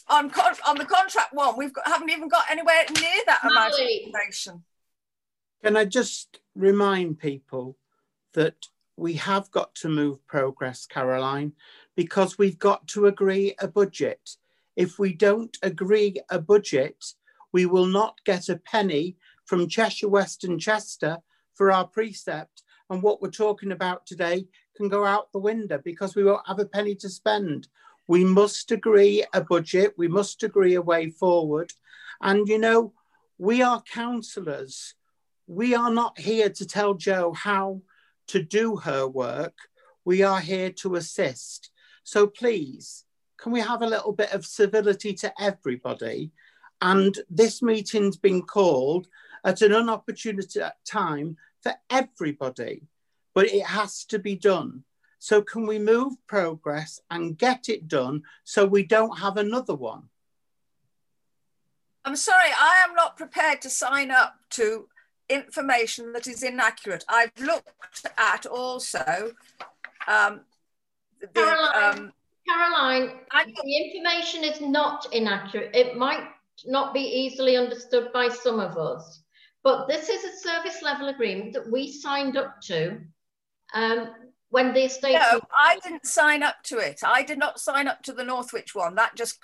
[0.08, 3.74] on con- on the contract one, we've got haven't even got anywhere near that amount
[3.74, 3.96] of Molly.
[4.04, 4.64] information.
[5.62, 7.76] Can I just remind people
[8.34, 8.56] that
[8.96, 11.52] we have got to move progress, Caroline,
[11.96, 14.36] because we've got to agree a budget.
[14.76, 17.04] If we don't agree a budget,
[17.52, 21.18] we will not get a penny from Cheshire West and Chester
[21.54, 22.62] for our precept.
[22.88, 26.58] And what we're talking about today can go out the window because we won't have
[26.58, 27.68] a penny to spend.
[28.08, 31.72] We must agree a budget, we must agree a way forward.
[32.20, 32.92] And you know,
[33.38, 34.94] we are councillors
[35.46, 37.82] we are not here to tell Joe how
[38.28, 39.54] to do her work.
[40.04, 41.70] We are here to assist.
[42.04, 43.04] So please,
[43.42, 46.30] can we have a little bit of civility to everybody?
[46.80, 49.08] And this meeting's been called
[49.44, 52.82] at an unopportunity time for everybody,
[53.34, 54.84] but it has to be done.
[55.18, 60.04] So can we move progress and get it done so we don't have another one?
[62.04, 64.88] I'm sorry, I am not prepared to sign up to
[65.28, 67.04] information that is inaccurate.
[67.08, 69.32] I've looked at also
[70.06, 70.42] um,
[71.20, 72.12] the um,
[72.52, 75.74] Caroline, I- the information is not inaccurate.
[75.74, 76.28] It might
[76.66, 79.22] not be easily understood by some of us,
[79.62, 83.00] but this is a service level agreement that we signed up to
[83.74, 84.14] um,
[84.50, 85.14] when the estate.
[85.14, 87.00] no, I didn't sign up to it.
[87.02, 88.96] I did not sign up to the Northwich one.
[88.96, 89.38] That just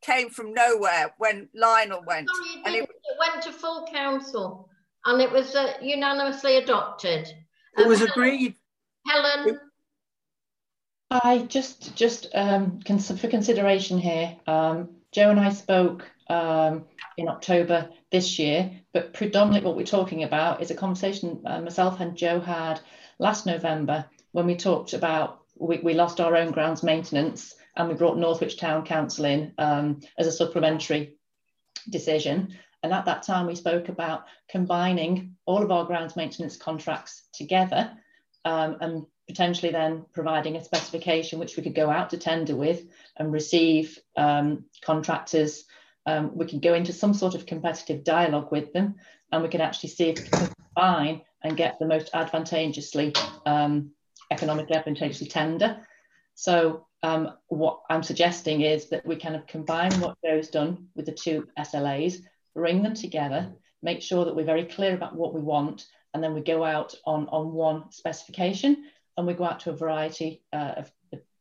[0.00, 2.28] came from nowhere when Lionel went.
[2.34, 4.70] Sorry, it, and it- it went to full council
[5.04, 7.28] and it was uh, unanimously adopted.
[7.76, 8.56] It was agreed.
[9.06, 9.60] Helen.
[11.10, 14.36] I just just um, for consideration here.
[14.46, 16.84] Um, Joe and I spoke um,
[17.16, 22.00] in October this year, but predominantly what we're talking about is a conversation uh, myself
[22.00, 22.80] and Joe had
[23.18, 27.94] last November when we talked about we, we lost our own grounds maintenance and we
[27.94, 31.16] brought Northwich Town Council in um, as a supplementary
[31.88, 32.54] decision.
[32.82, 37.92] And at that time, we spoke about combining all of our grounds maintenance contracts together
[38.44, 42.84] um, and potentially then providing a specification which we could go out to tender with
[43.16, 45.64] and receive um, contractors.
[46.06, 48.94] Um, we can go into some sort of competitive dialogue with them
[49.32, 53.12] and we can actually see if we can combine and get the most advantageously,
[53.44, 53.90] um,
[54.30, 55.78] economically advantageously tender.
[56.34, 61.06] So um, what I'm suggesting is that we kind of combine what Joe's done with
[61.06, 62.22] the two SLAs,
[62.54, 66.34] bring them together, make sure that we're very clear about what we want, and then
[66.34, 68.84] we go out on, on one specification
[69.16, 70.92] and we go out to a variety uh, of,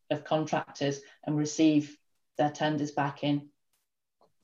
[0.10, 1.98] of contractors and receive
[2.38, 3.48] their tenders back in.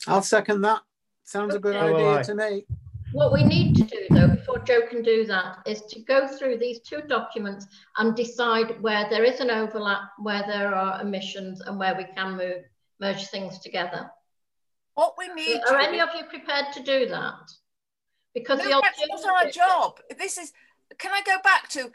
[0.08, 0.82] I'll second that.
[1.24, 1.96] Sounds a good Okay.
[1.96, 2.66] idea to me.
[3.14, 6.58] What we need to do though, before Joe can do that, is to go through
[6.58, 7.68] these two documents
[7.98, 12.38] and decide where there is an overlap, where there are omissions and where we can
[12.38, 12.64] move,
[13.00, 14.10] merge things together.
[14.94, 17.52] What we need Are to any do- of you prepared to do that?
[18.34, 20.00] Because no, the that's not our job.
[20.18, 20.54] This is.
[20.98, 21.92] Can I go back to?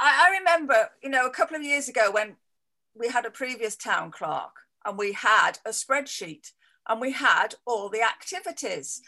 [0.00, 2.36] I, I remember, you know, a couple of years ago when
[2.94, 4.52] we had a previous town clerk
[4.84, 6.52] and we had a spreadsheet
[6.88, 9.02] and we had all the activities.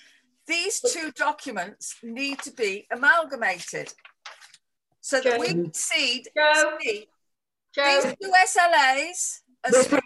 [0.46, 3.92] These two documents need to be amalgamated
[5.00, 6.24] so that we can see,
[6.74, 7.08] see
[7.76, 9.40] these two SLAs.
[9.64, 10.02] The,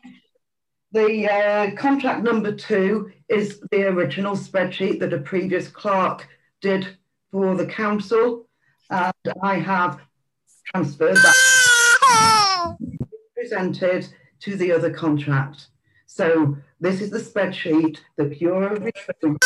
[0.93, 6.27] the uh, contract number two is the original spreadsheet that a previous clerk
[6.61, 6.97] did
[7.31, 8.49] for the council.
[8.91, 9.13] And
[9.43, 10.01] I have
[10.75, 12.77] transferred that
[13.35, 14.07] presented
[14.41, 15.69] to the other contract.
[16.07, 19.39] So this is the spreadsheet that you're referring to.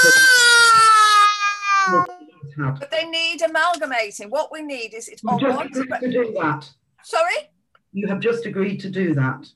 [2.56, 4.30] But they need amalgamating.
[4.30, 5.66] What we need is it You on just one.
[5.66, 6.70] agreed spread- to do that.
[7.02, 7.50] Sorry.
[7.92, 9.46] You have just agreed to do that.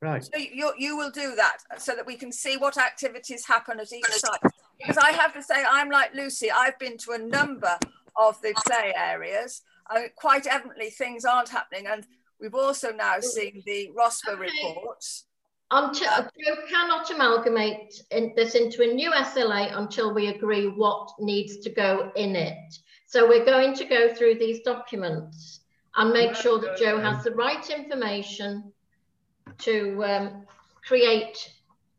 [0.00, 0.24] Right.
[0.24, 3.92] So you, you will do that so that we can see what activities happen at
[3.92, 4.40] each site.
[4.78, 7.78] Because I have to say, I'm like Lucy, I've been to a number
[8.16, 9.62] of the play areas
[9.94, 11.86] and quite evidently things aren't happening.
[11.86, 12.06] And
[12.40, 15.24] we've also now seen the ROSPA reports.
[15.70, 21.58] Until Joe cannot amalgamate in, this into a new SLA until we agree what needs
[21.58, 22.74] to go in it.
[23.06, 25.60] So we're going to go through these documents
[25.96, 28.72] and make sure that Joe has the right information
[29.58, 30.46] to um,
[30.84, 31.52] create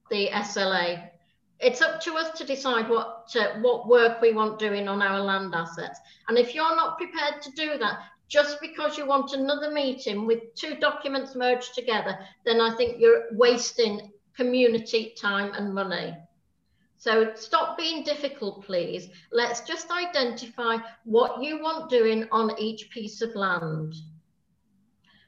[0.09, 1.09] the SLA.
[1.63, 5.19] It's up to us to decide what uh, what work we want doing on our
[5.19, 5.99] land assets.
[6.27, 10.55] And if you're not prepared to do that, just because you want another meeting with
[10.55, 16.15] two documents merged together, then I think you're wasting community time and money.
[16.97, 19.09] So stop being difficult, please.
[19.31, 23.93] Let's just identify what you want doing on each piece of land.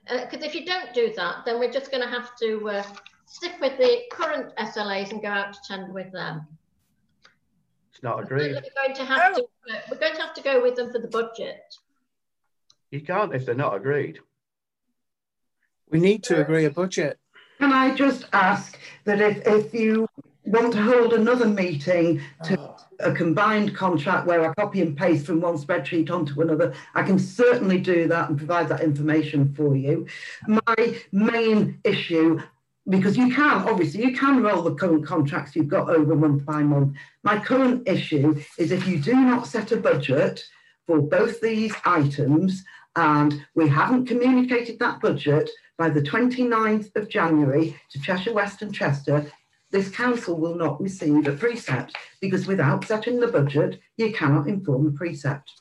[0.09, 2.83] Because if you don't do that, then we're just going to have to uh,
[3.25, 6.47] stick with the current SLAs and go out to tender with them.
[7.91, 8.53] It's not agreed.
[8.55, 9.43] We're going to have to.
[9.43, 11.61] uh, we're going to have to go with them for the budget.
[12.91, 14.19] You can't if they're not agreed.
[15.89, 17.19] We need to agree a budget.
[17.59, 20.07] Can I just ask that if, if you
[20.43, 25.41] want to hold another meeting to a combined contract where I copy and paste from
[25.41, 30.05] one spreadsheet onto another, I can certainly do that and provide that information for you.
[30.47, 32.41] My main issue,
[32.87, 36.61] because you can, obviously, you can roll the current contracts you've got over month by
[36.61, 36.95] month.
[37.23, 40.43] My current issue is if you do not set a budget
[40.85, 42.63] for both these items
[42.95, 48.73] and we haven't communicated that budget by the 29th of January to Cheshire West and
[48.73, 49.31] Chester,
[49.71, 54.85] this council will not receive a precept because without setting the budget, you cannot inform
[54.85, 55.51] the precept.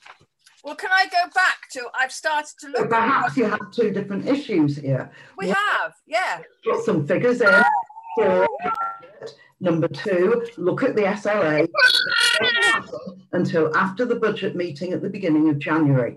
[0.65, 1.83] Well, can I go back to?
[1.95, 2.89] I've started to So look.
[2.91, 5.11] perhaps you have two different issues here.
[5.37, 6.41] We have, yeah.
[6.65, 7.63] Put some figures in.
[8.17, 8.47] for
[9.61, 11.69] Number two, look at the SLA
[13.33, 16.17] until after the budget meeting at the beginning of January.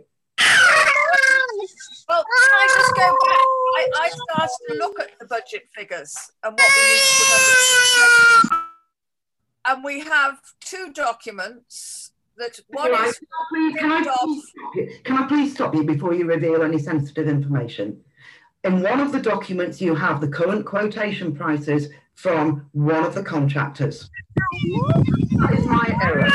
[2.09, 3.45] Well, can I just go back?
[3.77, 8.51] I, I started to look at the budget figures and what we need to put
[8.53, 8.59] on
[9.65, 13.73] the And we have two documents that one Can I is stop you?
[13.73, 14.91] Can I please stop you?
[15.03, 18.01] Can I please stop you before you reveal any sensitive information?
[18.63, 23.23] In one of the documents, you have the current quotation prices from one of the
[23.23, 24.09] contractors.
[24.35, 26.27] That is my error.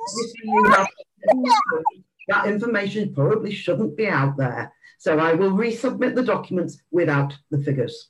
[0.00, 0.86] Obviously, you have-
[1.26, 1.92] That
[2.28, 4.72] that information probably shouldn't be out there.
[4.98, 8.08] So I will resubmit the documents without the figures.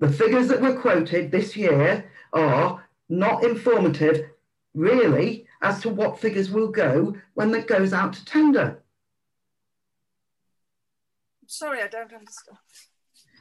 [0.00, 4.30] The figures that were quoted this year are not informative,
[4.74, 8.82] really, as to what figures will go when that goes out to tender.
[11.46, 12.58] Sorry, I don't understand.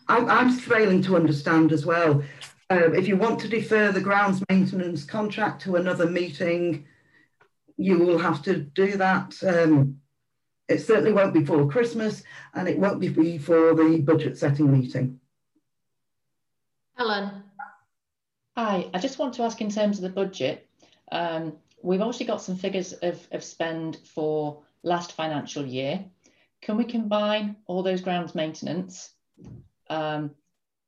[0.08, 2.24] I'm, I'm failing to understand as well.
[2.70, 6.86] Um, if you want to defer the grounds maintenance contract to another meeting,
[7.78, 9.36] you will have to do that.
[9.46, 10.00] Um,
[10.68, 15.20] it certainly won't be before Christmas and it won't be before the budget setting meeting.
[16.96, 17.43] Helen.
[18.56, 20.68] Hi, I just want to ask in terms of the budget,
[21.12, 26.06] um, we've obviously got some figures of, of spend for last financial year.
[26.62, 29.12] Can we combine all those grounds maintenance,
[29.90, 30.36] um,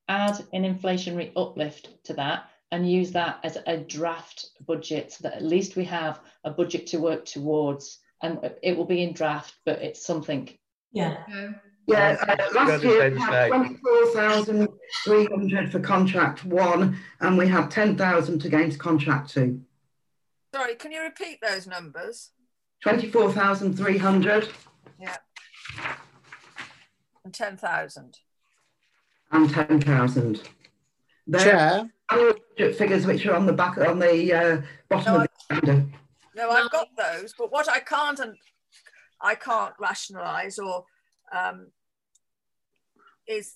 [0.07, 5.33] add an inflationary uplift to that and use that as a draft budget so that
[5.33, 9.55] at least we have a budget to work towards and it will be in draft,
[9.65, 10.49] but it's something.
[10.91, 11.23] Yeah.
[11.87, 18.79] Yeah, uh, last year we had 24,300 for contract one and we had 10,000 against
[18.79, 19.61] contract two.
[20.53, 22.31] Sorry, can you repeat those numbers?
[22.81, 24.49] 24,300
[24.99, 25.17] Yeah.
[27.23, 28.19] And 10,000.
[29.31, 30.41] and 10,000.
[31.39, 31.89] Chair.
[32.11, 35.57] Annual budget figures which are on the back, on the uh, bottom No, of the
[35.57, 35.87] agenda.
[36.35, 38.35] No, I've got those, but what I can't and
[39.21, 40.85] I can't rationalise or
[41.33, 41.67] um,
[43.27, 43.55] is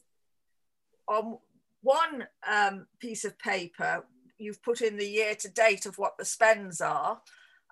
[1.07, 1.37] on
[1.81, 4.05] one um, piece of paper
[4.37, 7.21] you've put in the year to date of what the spends are,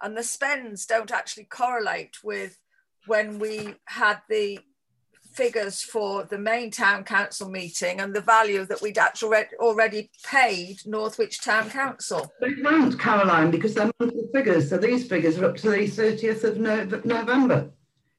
[0.01, 2.59] and the spends don't actually correlate with
[3.05, 4.59] when we had the
[5.37, 10.79] figures for the main town council meeting and the value that we'd actually already paid
[10.85, 12.31] Northwich Town Council.
[12.41, 14.67] They won't, Caroline, because they're monthly figures.
[14.67, 17.69] So these figures are up to the 30th of November.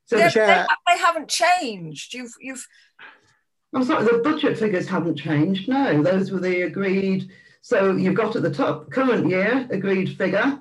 [0.08, 2.14] So Yeah, the but they, they haven't changed.
[2.14, 2.66] You've you've
[3.74, 5.68] I'm sorry, the budget figures haven't changed.
[5.68, 7.30] No, those were the agreed.
[7.60, 10.58] So you've got at the top current year agreed figure,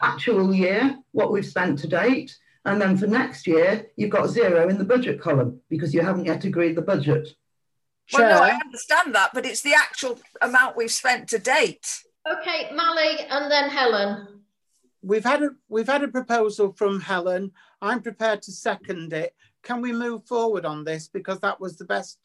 [0.00, 2.36] actual year, what we've spent to date.
[2.64, 6.26] And then for next year, you've got zero in the budget column because you haven't
[6.26, 7.28] yet agreed the budget.
[8.12, 12.02] well, no, I understand that, but it's the actual amount we've spent to date.
[12.30, 14.42] Okay, Mally and then Helen.
[15.02, 17.52] We've had a we've had a proposal from Helen.
[17.80, 19.34] I'm prepared to second it.
[19.62, 22.18] Can we move forward on this because that was the best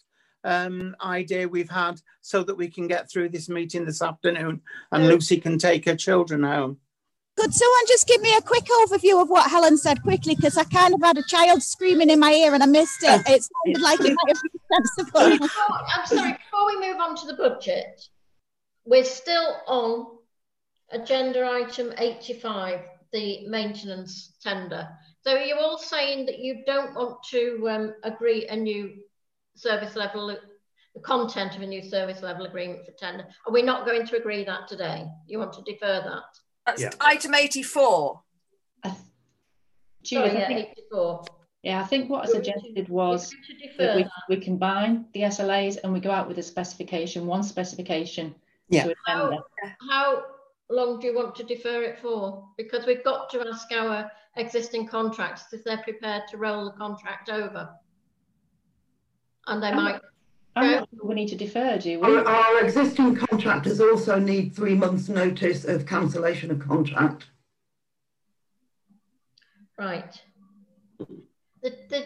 [0.43, 5.07] um, idea we've had, so that we can get through this meeting this afternoon and
[5.07, 6.77] Lucy can take her children home.
[7.37, 10.35] Could someone just give me a quick overview of what Helen said quickly?
[10.35, 13.21] Because I kind of had a child screaming in my ear and I missed it.
[13.27, 15.47] It sounded like it might have been sensible.
[15.47, 18.01] Before- I'm sorry, before we move on to the budget,
[18.85, 20.17] we're still on
[20.91, 22.81] agenda item 85,
[23.11, 24.89] the maintenance tender.
[25.25, 28.91] So are you all saying that you don't want to um, agree a new
[29.55, 30.35] service level,
[30.93, 33.25] the content of a new service level agreement for tender?
[33.47, 35.05] Are we not going to agree that today?
[35.27, 36.23] You want to defer that?
[36.65, 36.89] That's Yeah.
[36.99, 38.21] item 84.
[40.03, 41.25] Julie, Sorry, I yeah, think- 84.
[41.61, 43.33] Yeah, I think what I suggested was
[43.77, 44.11] that we, that.
[44.27, 48.35] we combine the SLAs and we go out with a specification, one specification
[48.67, 48.83] Yeah.
[48.83, 49.37] to a.
[49.89, 50.23] How
[50.73, 52.47] long do you want to defer it for?
[52.57, 57.29] Because we've got to ask our existing contractors if they're prepared to roll the contract
[57.29, 57.69] over.
[59.47, 60.01] And they I'm might.
[60.55, 62.07] I'm not sure we need to defer, do we?
[62.07, 67.25] Our, our existing contractors also need three months' notice of cancellation of contract.
[69.79, 70.21] Right.
[70.99, 72.05] The, the,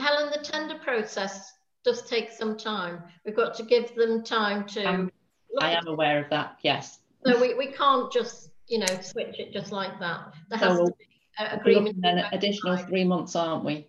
[0.00, 1.52] Helen, the tender process
[1.84, 3.02] does take some time.
[3.24, 4.84] We've got to give them time to.
[4.84, 5.12] Um,
[5.60, 6.98] I am aware of that, yes.
[7.26, 10.34] So we, we can't just, you know, switch it just like that.
[10.50, 11.06] There has to be
[11.38, 12.02] an agreement.
[12.02, 13.88] then at additional three months, aren't we?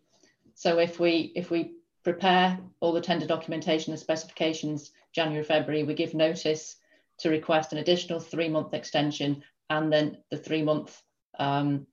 [0.53, 5.93] So if we, if we prepare all the tender documentation, and specifications, January, February, we
[5.93, 6.77] give notice
[7.19, 11.01] to request an additional three-month extension and then the three-month
[11.39, 11.87] um,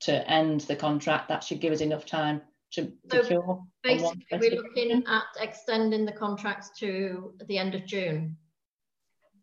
[0.00, 3.64] to end the contract, that should give us enough time to So secure.
[3.82, 8.36] Basically, we're looking at extending the contracts to the end of June.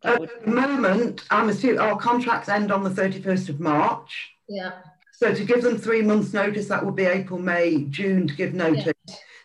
[0.04, 4.30] At the moment, I'm assuming our contracts end on the 31st of March.
[4.48, 4.72] Yeah.
[5.12, 8.52] So to give them three months' notice, that would be April, May, June to give
[8.54, 8.92] notice.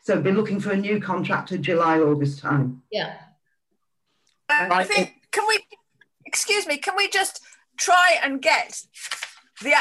[0.03, 2.83] So be looking for a new contract at July, August time.
[2.91, 3.13] Yeah.
[4.49, 5.59] Uh, I think, can we,
[6.25, 7.41] excuse me, can we just
[7.77, 8.83] try and get
[9.63, 9.73] the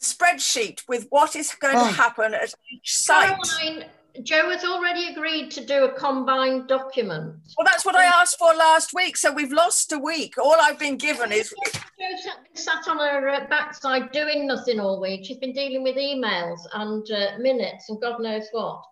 [0.00, 1.88] spreadsheet with what is going Oh.
[1.88, 3.36] to happen at each site?
[3.60, 3.84] Caroline,
[4.22, 7.36] Joe has already agreed to do a combined document.
[7.56, 9.16] Well, that's what I asked for last week.
[9.16, 10.36] So we've lost a week.
[10.38, 11.54] All I've been given is.
[11.98, 15.24] Joe sat on her uh, backside doing nothing all week.
[15.24, 18.82] She's been dealing with emails and uh, minutes and God knows what.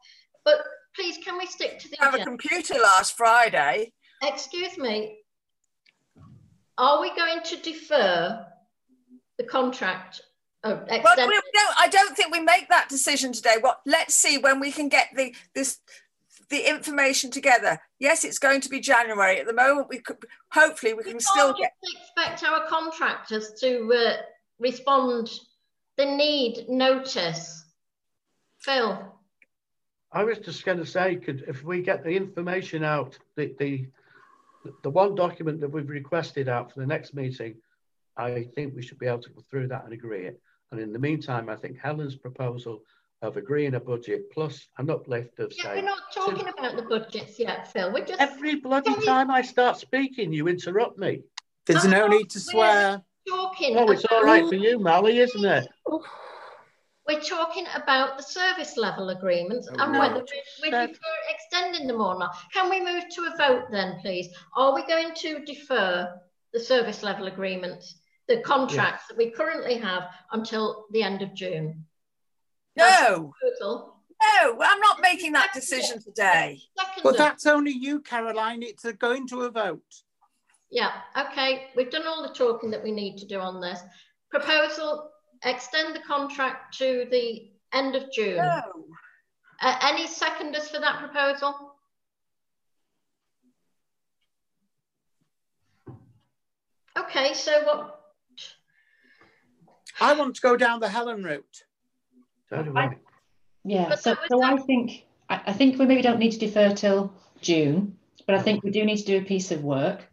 [0.45, 0.59] But
[0.95, 2.31] please, can we stick to the have agenda?
[2.31, 3.93] a computer last Friday.
[4.22, 5.18] Excuse me.
[6.76, 8.47] Are we going to defer
[9.37, 10.20] the contract
[10.64, 13.56] Oh, well, we don't, I don't think we make that decision today.
[13.61, 13.80] What?
[13.86, 15.78] Let's see when we can get the this
[16.50, 17.78] the information together.
[18.00, 19.38] Yes, it's going to be January.
[19.38, 20.16] At the moment, we could
[20.50, 21.72] hopefully we, we can still get.
[21.82, 24.16] expect our contractors to uh,
[24.59, 25.30] respond.
[25.96, 27.64] The need notice.
[28.61, 29.14] Phil.
[30.11, 33.86] I was just going to say, could if we get the information out, the the
[34.82, 37.56] the one document that we've requested out for the next meeting,
[38.16, 40.40] I think we should be able to go through that and agree it.
[40.70, 42.82] And in the meantime, I think Helen's proposal
[43.22, 45.74] of agreeing a budget plus an uplift of yeah, say.
[45.76, 47.92] We're not talking so, about the budgets yet, Phil.
[47.92, 51.22] We're just every bloody time I start speaking, you interrupt me.
[51.66, 53.02] There's no oh, need to swear.
[53.28, 55.68] Talking oh, it's all right for you, Molly, isn't it?
[57.06, 59.98] We're talking about the service level agreements oh, and no.
[59.98, 60.24] whether
[60.62, 60.94] we're, we're
[61.30, 62.36] extending them or not.
[62.52, 64.28] Can we move to a vote then, please?
[64.54, 66.14] Are we going to defer
[66.52, 67.96] the service level agreements
[68.29, 71.85] the contracts that we currently have until the end of June.
[72.76, 73.33] No.
[74.20, 76.61] No, I'm not making that decision today.
[77.03, 78.62] But that's only you, Caroline.
[78.62, 79.83] It's going to a vote.
[80.70, 81.68] Yeah, okay.
[81.76, 83.81] We've done all the talking that we need to do on this.
[84.31, 85.11] Proposal,
[85.45, 88.37] extend the contract to the end of June.
[88.37, 88.62] No.
[89.62, 91.74] Uh, any seconders for that proposal?
[96.99, 97.97] Okay, so what
[100.01, 101.64] I want to go down the Helen route.
[102.53, 102.96] I,
[103.64, 107.12] yeah, so, so I think I, I, think we maybe don't need to defer till
[107.42, 107.96] June,
[108.26, 110.07] but I think we do need to do a piece of work.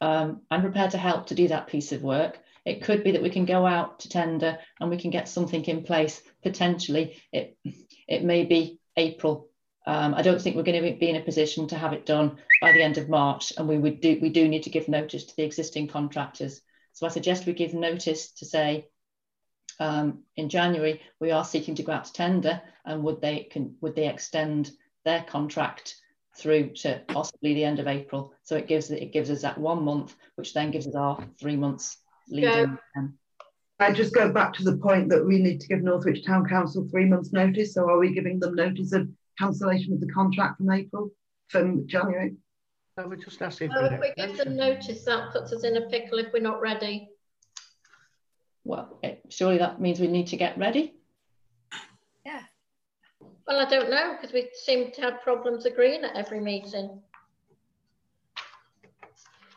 [0.00, 2.38] Um, I'm prepared to help to do that piece of work.
[2.64, 5.64] It could be that we can go out to tender and we can get something
[5.64, 7.20] in place potentially.
[7.32, 7.58] It
[8.08, 9.48] it may be April.
[9.84, 12.38] Um, I don't think we're going to be in a position to have it done
[12.60, 15.24] by the end of March, and we would do we do need to give notice
[15.24, 16.60] to the existing contractors.
[16.92, 18.86] So I suggest we give notice to say
[19.80, 23.76] um, in January, we are seeking to go out to tender, and would they can
[23.80, 24.70] would they extend
[25.04, 25.96] their contract
[26.36, 28.32] through to possibly the end of April?
[28.42, 31.56] So it gives it gives us that one month, which then gives us our three
[31.56, 31.98] months
[32.28, 32.78] leading.
[32.96, 33.06] Yeah.
[33.80, 36.86] I just go back to the point that we need to give Northwich Town Council
[36.88, 37.74] three months' notice.
[37.74, 39.08] So are we giving them notice of
[39.38, 41.10] cancellation of the contract from April,
[41.48, 42.36] from January?
[42.96, 43.70] No, we're just asking.
[43.70, 46.60] Well, if we give them notice, that puts us in a pickle if we're not
[46.60, 47.08] ready
[48.64, 50.94] well, surely that means we need to get ready.
[52.24, 52.42] Yeah.
[53.46, 57.00] Well, I don't know because we seem to have problems agreeing at every meeting.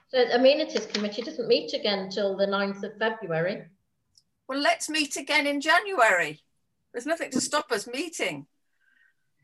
[0.07, 3.65] So the amenities committee doesn't meet again until the 9th of February.
[4.47, 6.41] Well, let's meet again in January.
[6.93, 8.47] There's nothing to stop us meeting.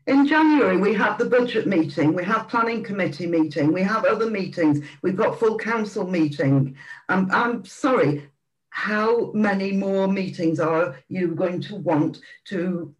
[0.06, 4.28] In January, we have the budget meeting, we have planning committee meeting, we have other
[4.28, 6.76] meetings, we've got full council meeting.
[7.08, 8.28] Um, I'm sorry,
[8.72, 12.94] how many more meetings are you going to want to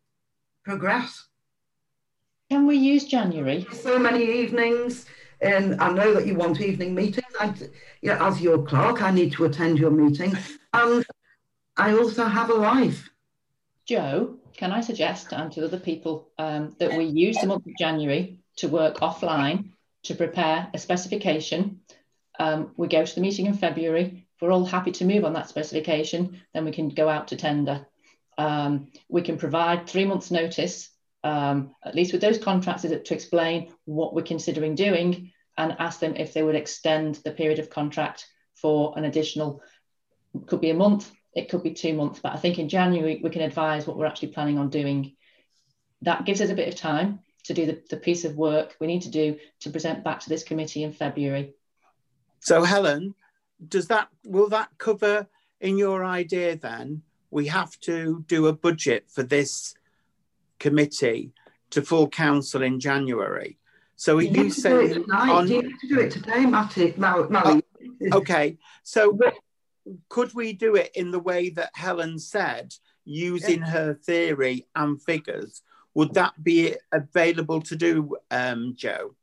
[0.65, 1.25] progress?
[2.51, 3.67] Can we use January?
[3.73, 5.07] So many evenings,
[5.41, 7.33] and I know that you want evening meetings.
[7.41, 7.55] I,
[8.03, 10.37] yeah, as your clerk, I need to attend your meeting,
[10.75, 11.07] and
[11.79, 13.09] I also have a life.
[13.87, 17.73] Joe, can I suggest and to other people um, that we use the month of
[17.79, 19.71] January to work offline
[20.03, 21.81] to prepare a specification?
[22.39, 25.49] Um, we go to the meeting in February we're all happy to move on that
[25.49, 27.87] specification, then we can go out to tender.
[28.37, 30.91] Um, we can provide three months notice,
[31.23, 36.17] um, at least with those contracts, to explain what we're considering doing and ask them
[36.17, 38.27] if they would extend the period of contract
[38.57, 39.63] for an additional,
[40.47, 43.31] could be a month, it could be two months, but I think in January we
[43.31, 45.15] can advise what we're actually planning on doing.
[46.03, 48.89] That gives us a bit of time to do the, the piece of work we
[48.89, 51.55] need to do to present back to this committee in February.
[52.41, 53.15] So Helen,
[53.69, 55.27] does that will that cover
[55.61, 59.75] in your idea then we have to do a budget for this
[60.59, 61.33] committee
[61.71, 63.59] to full council in January.
[63.97, 65.49] So are you, you saying on...
[65.49, 66.95] you have to do it today, Matty?
[67.01, 67.61] Oh,
[68.13, 69.19] okay, so
[70.09, 73.71] could we do it in the way that Helen said, using yeah.
[73.71, 75.63] her theory and figures?
[75.95, 79.15] Would that be available to do, um, Joe?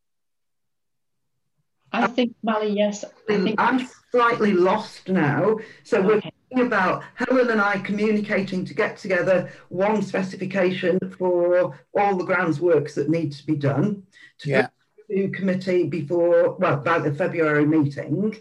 [1.91, 3.03] I think, Mally, yes.
[3.29, 3.59] I think...
[3.59, 5.57] I'm slightly lost now.
[5.83, 6.07] So okay.
[6.07, 12.25] We're talking about Helen and I communicating to get together one specification for all the
[12.25, 14.03] grounds works that need to be done
[14.39, 14.67] to Yeah.
[15.09, 18.35] to committee before well by the February meeting.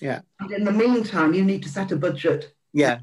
[0.00, 0.20] Yeah.
[0.40, 2.54] And in the meantime, you need to set a budget.
[2.72, 3.00] Yeah.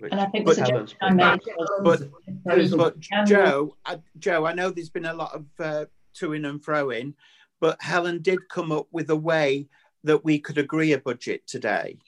[0.00, 1.40] And I think the But- suggestion I made
[1.80, 2.00] was
[2.44, 5.84] But, but Joe, I, Joe, I know there's been a lot of uh,
[6.14, 7.14] to-in and fro-in,
[7.60, 9.68] but Helen did come up with a way
[10.04, 11.98] that we could agree a budget today.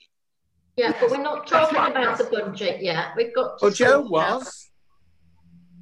[0.75, 3.09] Yeah, but we're not talking about the budget yet.
[3.15, 4.71] We've got to Well, Joe was.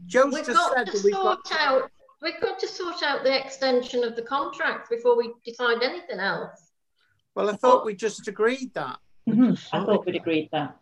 [0.05, 1.47] Joe's We've just got said to that we've got.
[1.47, 1.91] sort out,
[2.21, 6.71] we've got to sort out the extension of the contract before we decide anything else.
[7.33, 8.99] Well, I thought we just agreed that.
[9.29, 10.75] Mhm, I thought we'd agreed that.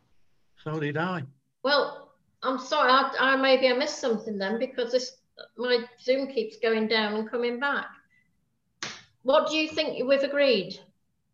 [0.63, 1.23] So did I.
[1.63, 5.17] Well, I'm sorry, I, I maybe I missed something then because this
[5.57, 7.85] my Zoom keeps going down and coming back.
[9.23, 10.79] What do you think we've agreed?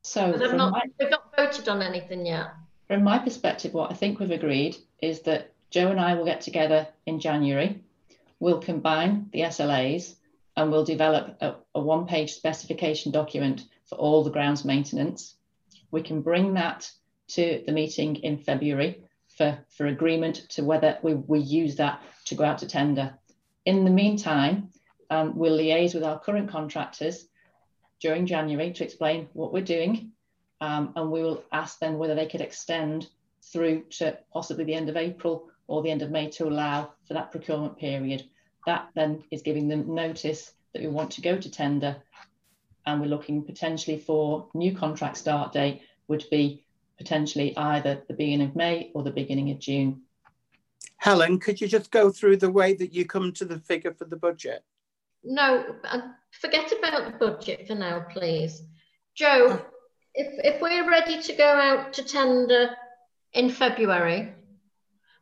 [0.01, 2.47] So I've not, my, we've not voted on anything yet.
[2.88, 6.41] from my perspective, what I think we've agreed is that Joe and I will get
[6.41, 7.81] together in January.
[8.39, 10.15] We'll combine the SLAs
[10.57, 15.36] and we'll develop a, a one page specification document for all the grounds maintenance.
[15.91, 16.89] We can bring that
[17.29, 19.01] to the meeting in February
[19.38, 23.13] for, for agreement to whether we, we use that to go out to tender.
[23.65, 24.69] In the meantime,
[25.09, 27.27] um, we'll liaise with our current contractors
[28.06, 30.12] during January to explain what we're doing.
[30.62, 33.08] Um, and we will ask them whether they could extend
[33.51, 37.16] through to possibly the end of April or the end of May to allow for
[37.16, 38.30] that procurement period.
[38.68, 41.95] That then is giving them notice that we want to go to tender
[42.86, 46.64] and we're looking potentially for new contract start date would be
[46.99, 50.03] potentially either the beginning of May or the beginning of June.
[50.97, 54.06] Helen, could you just go through the way that you come to the figure for
[54.06, 54.64] the budget?
[55.24, 55.76] No,
[56.41, 58.63] forget about the budget for now, please.
[59.15, 59.61] Joe,
[60.13, 62.71] if, if we're ready to go out to tender
[63.33, 64.33] in February,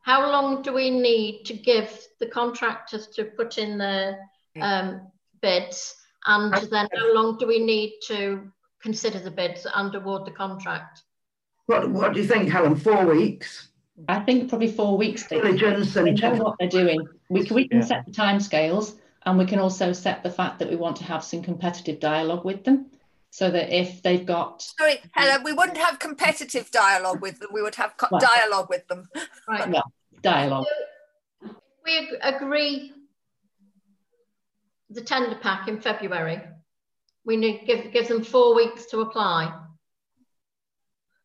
[0.01, 1.89] how long do we need to give
[2.20, 4.20] the contractors to put in their
[4.59, 5.07] um,
[5.41, 5.95] bids?
[6.26, 8.51] And then how long do we need to
[8.82, 11.03] consider the bids and award the contract?
[11.68, 12.76] What, what do you think, Helen?
[12.76, 13.70] Four weeks?
[14.09, 15.28] I think probably four weeks.
[15.28, 17.07] They, Diligence they and know what they're doing.
[17.30, 17.86] We can, we can Yeah.
[17.86, 18.95] set the timescales
[19.26, 22.43] and we can also set the fact that we want to have some competitive dialogue
[22.45, 22.88] with them
[23.30, 27.49] so that if they've got Sorry, um, Helen, we wouldn't have competitive dialogue with them.
[27.51, 28.21] We would have co- Right.
[28.21, 29.09] dialogue with them.
[29.47, 29.69] Right.
[29.69, 30.65] well, dialogue.
[31.41, 31.51] If
[31.86, 32.93] we ag- agree
[34.89, 36.41] the tender pack in February,
[37.26, 39.51] we need give give them four weeks to apply.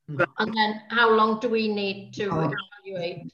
[0.09, 2.53] And then how long do we need to Oh.
[2.87, 3.33] evaluate?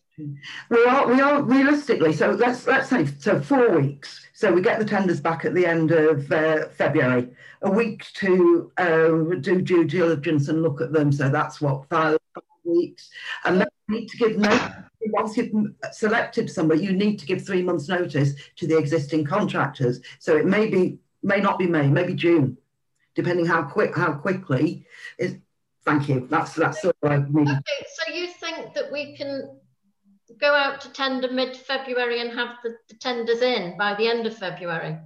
[0.71, 4.25] We are, we are realistically, so let's, let's say, so four weeks.
[4.33, 7.31] So we get the tenders back at the end of uh, February,
[7.63, 9.09] a week to uh,
[9.41, 11.11] do due diligence and look at them.
[11.11, 12.17] So that's what, five
[12.63, 13.11] weeks.
[13.45, 14.71] And then you need to give notice,
[15.07, 15.53] once you've
[15.93, 20.01] selected somebody, you need to give three months notice to the existing contractors.
[20.21, 22.57] So it may be, may not be May, maybe June,
[23.17, 24.87] depending how quick, how quickly
[25.19, 25.37] is,
[25.85, 26.27] thank you.
[26.31, 27.49] That's, that's all I need.
[27.49, 29.59] Okay, so you think that we can
[30.41, 34.37] go out to tender mid-February and have the, the tenders in by the end of
[34.37, 34.97] February?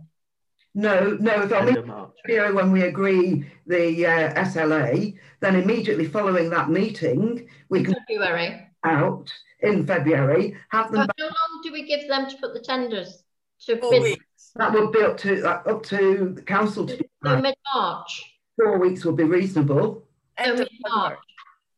[0.75, 1.93] No, no, if I mean.
[2.25, 8.69] February when we agree the uh, SLA, then immediately following that meeting, we can February.
[8.85, 13.25] out in February, have them, how long do we give them to put the tenders
[13.67, 14.03] to Four bid?
[14.03, 14.53] weeks.
[14.55, 18.23] that would be up to, uh, up to the council to So mid-March?
[18.57, 20.07] Four weeks would be reasonable.
[20.39, 21.03] End So of mid-March?
[21.03, 21.19] February.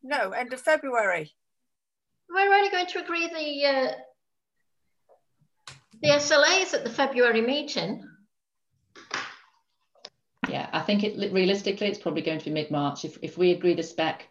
[0.03, 1.33] No, end of February.
[2.29, 3.93] We're only going to agree the uh,
[6.03, 8.07] the SLAs at the February meeting.
[10.49, 13.05] Yeah, I think it realistically it's probably going to be mid March.
[13.05, 14.29] If if we agree the spec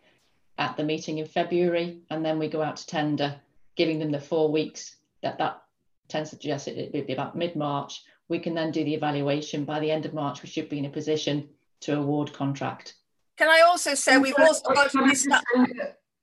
[0.58, 3.40] at the meeting in February and then we go out to tender,
[3.76, 5.62] giving them the four weeks, that that
[6.08, 8.04] tends to suggest it it'd be about mid March.
[8.28, 9.66] We can then do the evaluation.
[9.66, 11.50] By the end of March, we should be in a position
[11.82, 12.96] to award contract.
[13.40, 15.42] Can I also say we've also got to decide.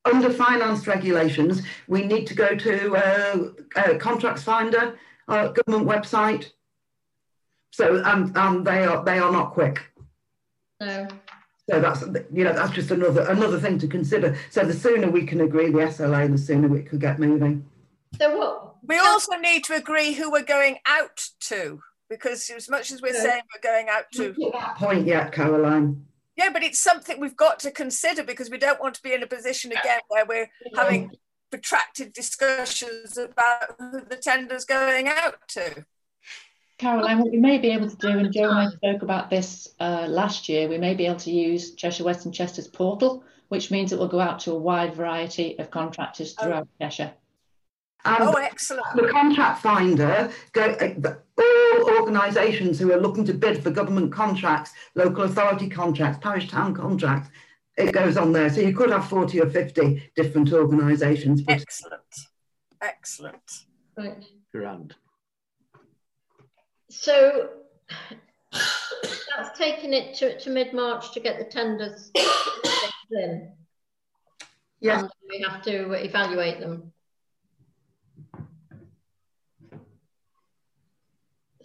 [0.04, 6.50] Under finance regulations, we need to go to uh, uh, Contracts Finder, uh, government website.
[7.72, 9.82] So, and, and they are, they are not quick.
[10.78, 11.08] No.
[11.70, 12.02] So that's,
[12.32, 14.36] you know, that's just another, another thing to consider.
[14.50, 17.64] So the sooner we can agree the SLA, the sooner we could get moving.
[18.20, 18.74] So what?
[18.82, 23.14] We also need to agree who we're going out to, because as much as we're
[23.14, 23.22] Yeah.
[23.22, 26.04] saying we're going out to, Not that point yet, Caroline.
[26.36, 29.22] Yeah, but it's something we've got to consider because we don't want to be in
[29.22, 31.10] a position again where we're having
[31.50, 35.84] protracted discussions about who the tender's going out to.
[36.78, 39.68] Caroline, what we may be able to do, and Joe and I spoke about this
[39.80, 43.70] uh, last year, we may be able to use Cheshire West and Chester's portal which
[43.70, 47.12] means it will go out to a wide variety of contractors throughout Cheshire.
[48.06, 48.86] And oh, excellent.
[48.94, 54.70] The contract finder, go, uh, all organisations who are looking to bid for government contracts,
[54.94, 57.30] local authority contracts, parish town contracts,
[57.76, 58.48] it goes on there.
[58.48, 61.42] So you could have 40 or 50 different organisations.
[61.48, 62.02] Excellent.
[62.80, 63.64] Excellent.
[63.96, 64.24] Right.
[64.52, 64.94] Grand.
[66.88, 67.50] So
[68.52, 72.12] that's taking it to, to mid-March to get the tenders
[73.10, 73.50] in.
[74.80, 75.00] Yeah.
[75.00, 76.92] And we have to evaluate them.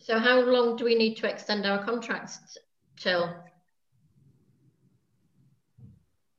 [0.04, 2.58] So how long do we need to extend our contracts
[2.98, 3.34] till?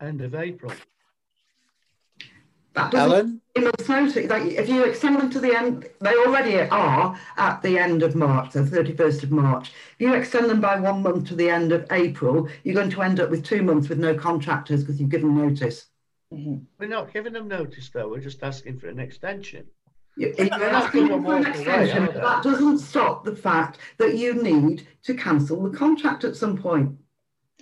[0.01, 0.73] End of April.
[2.75, 3.41] That Ellen?
[3.55, 7.79] doesn't notice that if you extend them to the end, they already are at the
[7.79, 9.69] end of March, the 31st of March.
[9.99, 13.03] If you extend them by one month to the end of April, you're going to
[13.03, 15.87] end up with two months with no contractors because you've given notice.
[16.31, 19.67] We're not giving them notice though, we're just asking for an extension.
[20.17, 22.21] You- They're you're not asking gonna for an walk away, extension, are but they?
[22.21, 26.97] that doesn't stop the fact that you need to cancel the contract at some point.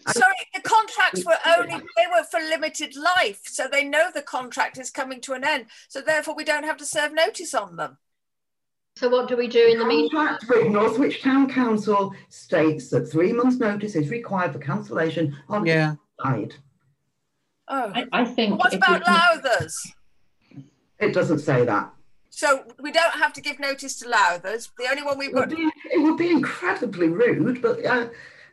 [0.08, 3.40] Sorry, the contracts were only, they were for limited life.
[3.44, 5.66] So they know the contract is coming to an end.
[5.88, 7.98] So therefore, we don't have to serve notice on them.
[8.96, 10.38] So what do we do in the meantime?
[10.38, 15.64] Contract with Northwich Town Council states that three months' notice is required for cancellation on
[15.66, 15.94] Yeah.
[16.22, 16.54] side.
[17.68, 18.58] Oh, I, I think.
[18.58, 19.74] what about can- Lowthers?
[20.98, 21.92] It doesn't say that.
[22.30, 24.70] So we don't have to give notice to Lowthers.
[24.78, 25.58] The only one we've It would got.
[25.58, 28.08] be, it would be incredibly rude, but uh,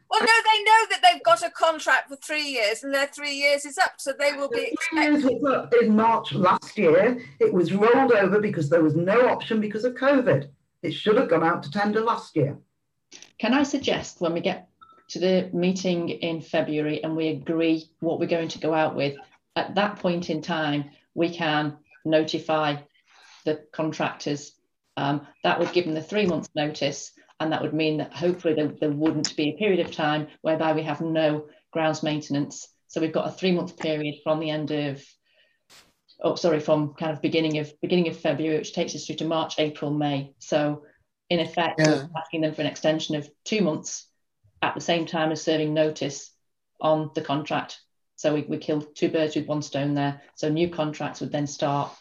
[0.09, 3.33] Well, no, they know that they've got a contract for three years and their three
[3.33, 3.93] years is up.
[3.97, 7.19] So they will be three years was up in March last year.
[7.39, 10.49] It was rolled over because there was no option because of COVID.
[10.81, 12.57] It should have gone out to tender last year.
[13.39, 14.69] Can I suggest when we get
[15.09, 19.15] to the meeting in February and we agree what we're going to go out with,
[19.55, 22.75] at that point in time, we can notify
[23.47, 24.51] the contractors.
[24.97, 28.53] Um, that would give them the three months notice and that would mean that hopefully
[28.53, 32.67] there, there wouldn't be a period of time whereby we have no grounds maintenance.
[32.87, 35.03] So we've got a three month period from the end of,
[36.21, 39.25] oh, sorry, from kind of beginning of beginning of February, which takes us through to
[39.25, 40.33] March, April, May.
[40.39, 40.83] So
[41.29, 42.07] in effect, Yeah.
[42.17, 44.07] asking them for an extension of two months
[44.61, 46.31] at the same time as serving notice
[46.81, 47.79] on the contract.
[48.15, 50.21] So we, we killed two birds with one stone there.
[50.35, 51.91] So new contracts would then start,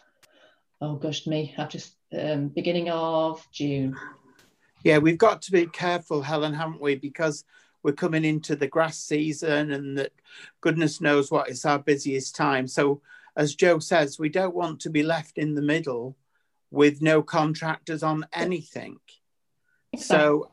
[0.80, 3.96] oh gosh me, I've just, um, beginning of June.
[4.84, 6.94] Yeah, we've got to be careful, Helen, haven't we?
[6.94, 7.44] Because
[7.82, 10.12] we're coming into the grass season and that
[10.60, 12.66] goodness knows what is our busiest time.
[12.66, 13.00] So,
[13.36, 16.16] as Joe says, we don't want to be left in the middle
[16.70, 18.98] with no contractors on anything.
[19.96, 20.50] So,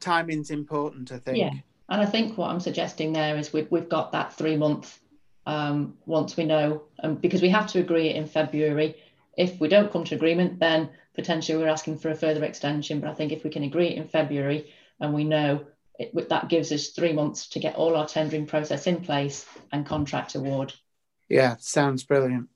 [0.00, 1.38] timing's important, I think.
[1.38, 1.52] Yeah,
[1.88, 5.00] and I think what I'm suggesting there is we've, we've got that three month
[5.46, 8.96] um, once we know, um, because we have to agree it in February.
[9.36, 13.00] If we don't come to agreement, then potentially we're asking for a further extension.
[13.00, 15.66] But I think if we can agree in February and we know
[15.98, 19.86] it, that gives us three months to get all our tendering process in place and
[19.86, 20.72] contract award.
[21.28, 22.48] Yeah, sounds brilliant.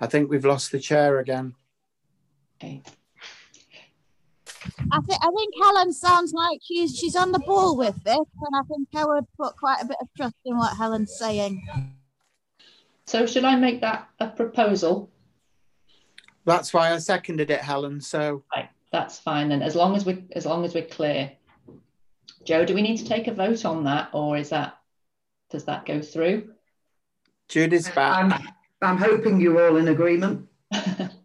[0.00, 1.54] I think we've lost the chair again.
[2.56, 2.82] Okay.
[4.92, 8.54] I think I think Helen sounds like she's she's on the ball with this, and
[8.54, 11.66] I think I would put quite a bit of trust in what Helen's saying.
[13.06, 15.10] So should I make that a proposal?
[16.44, 18.00] That's why I seconded it, Helen.
[18.00, 19.62] So Right, that's fine then.
[19.62, 21.32] As long as we as long as we're clear.
[22.44, 24.78] Joe, do we need to take a vote on that, or is that
[25.50, 26.50] does that go through?
[27.48, 28.32] Judy's back.
[28.32, 28.32] I'm,
[28.82, 30.48] I'm hoping you're all in agreement.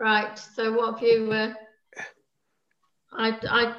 [0.00, 1.52] Right, so what have you, uh,
[3.12, 3.76] I, I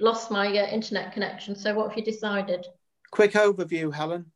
[0.00, 2.66] lost my uh, internet connection, so what have you decided?
[3.10, 4.26] Quick overview, Helen.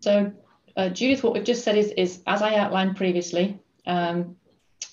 [0.00, 0.32] So,
[0.76, 4.36] uh, Judith, what we've just said is, is as I outlined previously, um,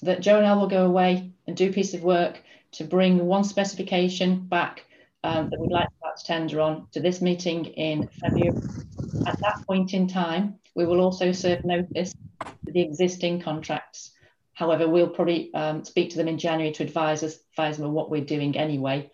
[0.02, 2.42] that Joe and I will go away and do a piece of work
[2.74, 4.86] to bring one specification back
[5.24, 8.52] um, that we'd like to start to tender on to this meeting in February.
[9.26, 12.14] At that point in time, we will also serve notice
[12.66, 14.12] to the existing contracts.
[14.54, 17.92] However, we'll probably um, speak to them in January to advise us, advise them of
[17.94, 19.12] what we're doing anyway.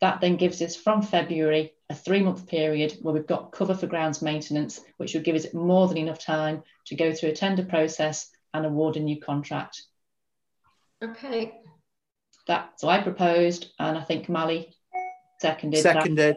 [0.00, 3.86] That then gives us from February a three month period where we've got cover for
[3.86, 7.64] grounds maintenance, which will give us more than enough time to go through a tender
[7.64, 9.82] process and award a new contract.
[11.02, 11.52] Okay,
[12.46, 14.74] That so I proposed, and I think Mally
[15.40, 15.84] seconded.
[15.84, 15.92] that.
[15.92, 16.36] Seconded.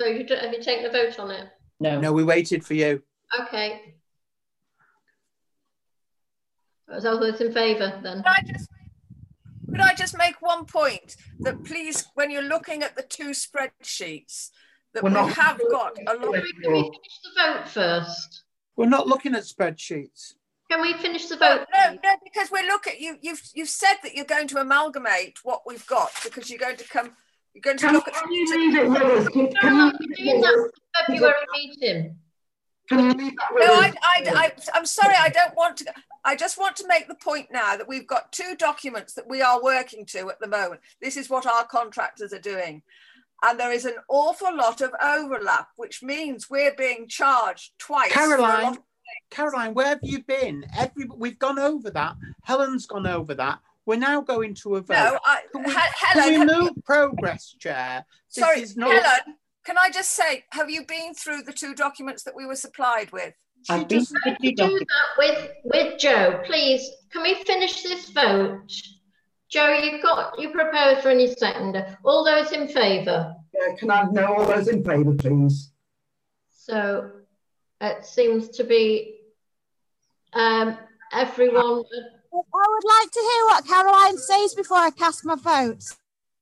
[0.00, 1.48] so you, have you taken a vote on it?
[1.80, 2.00] No.
[2.00, 3.02] No, we waited for you.
[3.40, 3.94] Okay.
[6.88, 8.22] Are those in favour then?
[8.22, 8.68] Can I just
[9.70, 14.50] Could I just make one point that please, when you're looking at the two spreadsheets,
[14.94, 16.34] that We're we not- have got a lot.
[16.34, 18.44] Can we finish the vote first?
[18.76, 20.34] We're not looking at spreadsheets.
[20.70, 21.66] Can we finish the vote?
[21.72, 22.94] no, no, because we're looking.
[22.98, 26.76] You, you've you've said that you're going to amalgamate what we've got because you're going
[26.76, 27.12] to come.
[27.54, 28.14] You're going to Can, look at.
[28.14, 29.28] can you leave it with us?
[29.28, 30.70] Can, can Caroline, you we're doing that for
[31.10, 32.16] the February meeting.
[32.92, 33.74] Can you leave that No.
[33.74, 35.92] I, I, I, I'm sorry, I don't want to.
[36.24, 39.42] I just want to make the point now that we've got two documents that we
[39.42, 40.80] are working to at the moment.
[41.00, 42.82] This is what our contractors are doing.
[43.44, 48.12] And there is an awful lot of overlap, which means we're being charged twice.
[48.12, 48.78] for a lot Caroline,
[49.30, 50.64] Caroline, where have you been?
[50.76, 52.14] Every we've gone over that.
[52.44, 53.58] Helen's gone over that.
[53.84, 54.94] We're now going to a vote.
[54.94, 58.04] No, I, Can we, He- can we move progress, Chair?
[58.32, 58.92] This sorry, not.
[58.92, 62.56] Helen, can I just say, have you been through the two documents that we were
[62.56, 63.34] supplied with?
[63.70, 64.86] I've been to the two Do documents.
[64.88, 66.88] that with, with Joe, please.
[67.12, 68.66] Can we finish this vote?
[69.48, 71.96] Joe, you've got your proposer and your seconder.
[72.04, 73.34] All those in favour?
[73.54, 75.70] Yeah, can I know all those in favour, please?
[76.50, 77.10] So
[77.80, 79.16] it seems to be
[80.32, 80.76] um,
[81.12, 81.62] everyone.
[81.64, 85.84] I would like to hear what Caroline says before I cast my vote.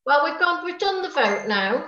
[0.06, 0.64] Well, we've gone.
[0.64, 1.86] We've done the vote now.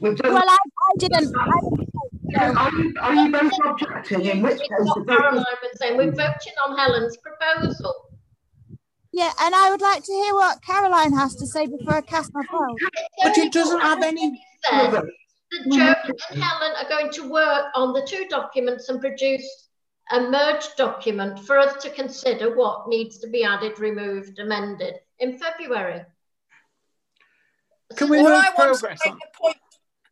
[0.00, 0.32] We've done.
[0.34, 1.34] Well, I, I didn't.
[1.36, 4.24] I didn't are, you, are you both objecting?
[4.26, 5.96] In which case, It's the what vote Caroline is- was saying.
[5.96, 7.94] We're voting on Helen's proposal.
[9.12, 12.32] yeah, and I would like to hear what Caroline has to say before I cast
[12.34, 12.78] my vote.
[13.22, 14.40] But it doesn't have any.
[14.70, 15.04] Said that
[15.72, 15.94] Joe
[16.30, 19.46] and Helen are going to work on the two documents and produce
[20.12, 25.38] a merged document for us to consider what needs to be added, removed, amended in
[25.38, 26.02] February.
[27.96, 29.18] Can we all move I wanted to progress make on?
[29.18, 29.56] the point,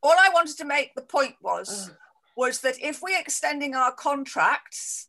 [0.07, 1.91] all I wanted to make the point was,
[2.37, 5.09] was that if we're extending our contracts,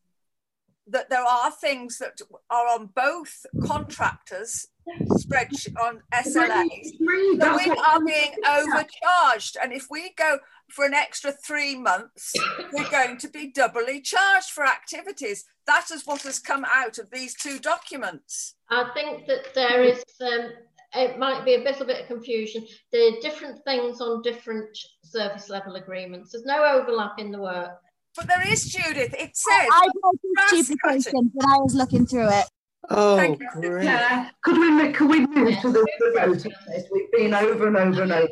[0.87, 4.67] that there are things that are on both contractors'
[5.09, 6.91] spreadsheet on SLAs
[7.39, 9.57] that we are being overcharged.
[9.61, 10.39] And if we go
[10.69, 12.33] for an extra three months,
[12.71, 15.45] we're going to be doubly charged for activities.
[15.65, 18.55] That is what has come out of these two documents.
[18.69, 20.51] I think that there is, um,
[20.95, 22.65] it might be a little bit of confusion.
[22.91, 26.31] There are different things on different service level agreements.
[26.31, 27.71] There's no overlap in the work.
[28.15, 29.13] But there is, Judith.
[29.13, 29.87] It I, says I
[30.33, 32.45] grass noticed duplication when I was looking through it.
[32.89, 33.47] Oh, Thank you.
[33.69, 33.83] great.
[33.83, 35.61] Yeah, could we, ma- could we move Yes.
[35.61, 36.85] to the, the vote on this?
[36.91, 38.27] We've been over and over and over.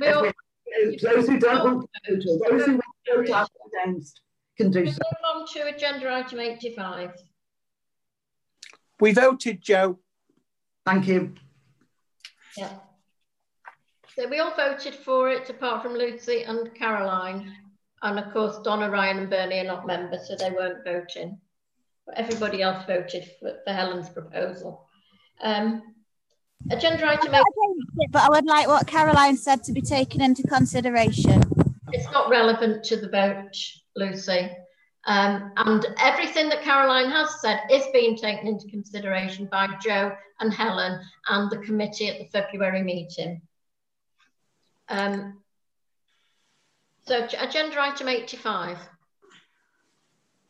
[0.00, 3.50] We all, we- Those who don't want to vote, those who want to vote out
[3.84, 4.20] against,
[4.56, 4.98] can do we so.
[5.04, 7.10] move on to agenda item 85.
[9.00, 9.98] We voted, Joe.
[10.86, 11.34] Thank you.
[12.56, 12.70] Yeah.
[14.16, 17.52] So we all voted for it, apart from Lucy and Caroline.
[18.02, 21.40] And of course, Donna, Ryan, and Bernie are not members, so they weren't voting.
[22.06, 24.86] But everybody else voted for, for Helen's proposal.
[25.42, 25.82] Um,
[26.70, 30.42] agenda item not eight, but I would like what Caroline said to be taken into
[30.42, 31.42] consideration.
[31.92, 33.56] it's not relevant to the vote,
[33.96, 34.50] Lucy.
[35.06, 40.52] Um, and everything that Caroline has said is being taken into consideration by Joe and
[40.52, 40.98] Helen
[41.28, 43.42] and the committee at the February meeting.
[44.88, 45.42] Um,
[47.06, 48.78] so agenda item 85.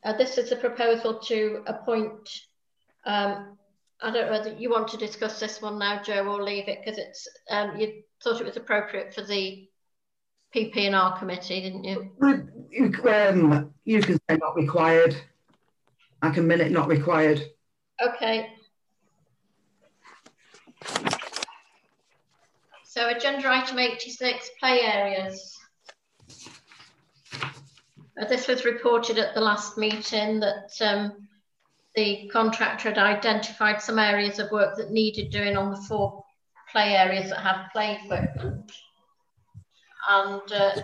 [0.05, 2.29] Uh, this is a proposal to appoint,
[3.07, 3.57] um,
[4.01, 6.81] I don't know whether you want to discuss this one now, Joe, or leave it
[6.85, 9.67] because it's, um, you thought it was appropriate for the
[10.55, 12.11] PP&R committee, didn't you?
[12.71, 15.17] You, um, you can say not required.
[16.23, 17.43] I can minute not required.
[18.01, 18.51] Okay.
[22.85, 25.59] So agenda item 86, play areas.
[28.17, 31.27] Uh, this was reported at the last meeting that um,
[31.97, 36.25] the contractor had identified some areas of work that needed doing on the four
[36.71, 38.71] play areas that have play equipment.
[40.09, 40.83] And uh,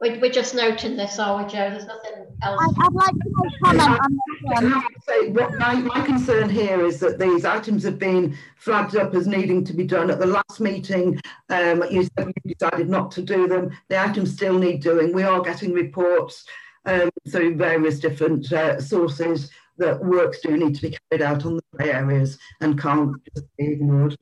[0.00, 1.70] we, we're just noting this, are we, Joe?
[1.70, 2.60] There's nothing else.
[2.60, 4.72] I, I'd like to make comment on this one.
[4.74, 9.26] I what my, my concern here is that these items have been flagged up as
[9.26, 11.20] needing to be done at the last meeting.
[11.48, 13.70] Um, you said you decided not to do them.
[13.88, 15.14] The items still need doing.
[15.14, 16.44] We are getting reports
[16.84, 21.56] um, through various different uh, sources that works do need to be carried out on
[21.56, 24.16] the play areas and can't just be ignored.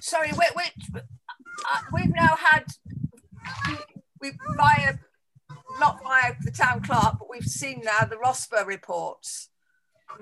[0.00, 1.00] sorry, we, we,
[1.64, 2.64] uh, we've now had,
[4.20, 4.98] we via,
[5.78, 9.50] not via the town clerk, but we've seen now the ROSPA reports.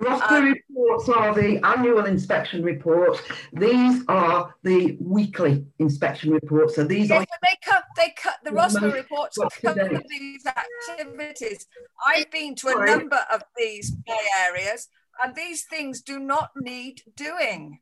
[0.01, 3.21] ROSPA Um, reports are the annual inspection reports.
[3.53, 6.75] These are the weekly inspection reports.
[6.75, 10.03] So these Yes, are they cut, they cut, the Yeah, ROSPA reports up to cover
[10.09, 11.67] these activities.
[12.05, 12.91] I've been to a Sorry.
[12.91, 14.89] number of these play areas
[15.23, 17.81] and these things do not need doing.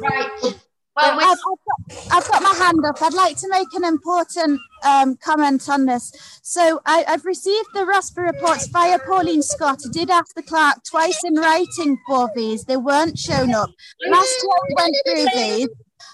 [0.00, 0.58] Right.
[0.96, 3.02] Well, I've, I've, got, I've, got, my hand up.
[3.02, 6.12] I'd like to make an important um, comment on this.
[6.42, 9.80] So I, have received the ROSPA reports via Pauline Scott.
[9.84, 12.64] I did ask the clerk twice in writing for these.
[12.64, 13.70] They weren't shown up.
[14.08, 15.68] Last year we went through these.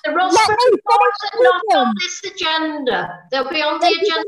[0.04, 3.18] The ROSPA reports are not on this agenda.
[3.30, 4.24] They'll be on the agenda.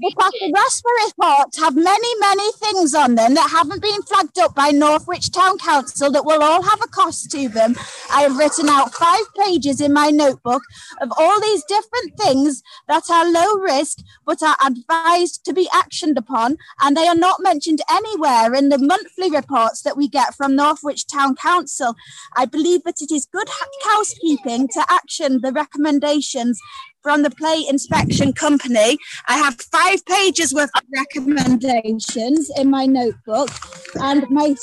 [0.00, 4.54] Because the ROSPA reports have many, many things on them that haven't been flagged up
[4.54, 7.74] by Northwich Town Council that will all have a cost to them.
[8.12, 10.62] I have written out five pages in my notebook
[11.00, 16.16] of all these different things that are low risk but are advised to be actioned
[16.16, 20.54] upon, and they are not mentioned anywhere in the monthly reports that we get from
[20.54, 21.96] Northwich Town Council.
[22.36, 23.48] I believe that it is good
[23.84, 26.60] housekeeping to action the recommendations
[27.02, 28.96] from the play inspection company.
[29.26, 33.50] I have five pages worth of recommendations in my notebook,
[33.94, 34.54] and my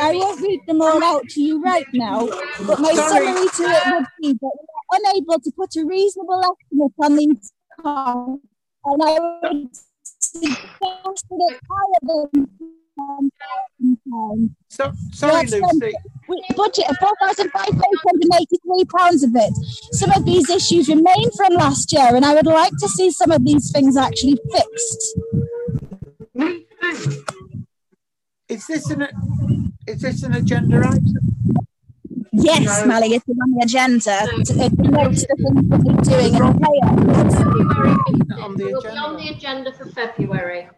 [0.00, 2.26] I won't read them all out to you right now,
[2.66, 3.26] but my Sorry.
[3.26, 7.52] summary to it would be that we're unable to put a reasonable estimate on these
[7.80, 8.46] costs,
[8.84, 9.68] and I would
[10.04, 12.48] suggest that higher than
[14.68, 15.62] so, sorry, Lucy.
[15.62, 15.80] Um,
[16.56, 19.54] budget of £4,583 of it.
[19.92, 23.30] Some of these issues remain from last year, and I would like to see some
[23.30, 25.18] of these things actually fixed.
[28.48, 29.06] Is this an
[29.86, 31.02] is this an agenda item?
[32.32, 32.86] Yes, no.
[32.86, 34.20] Mally, it's on the agenda.
[34.24, 34.30] No.
[34.64, 36.42] It notes the things that we're doing in
[38.40, 39.00] On the, agenda.
[39.00, 40.68] on the agenda for February.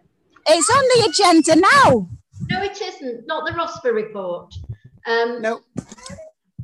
[0.47, 2.09] It's on the agenda now.
[2.51, 3.27] No, it isn't.
[3.27, 4.53] Not the ROSPA report.
[5.07, 5.61] Um, no.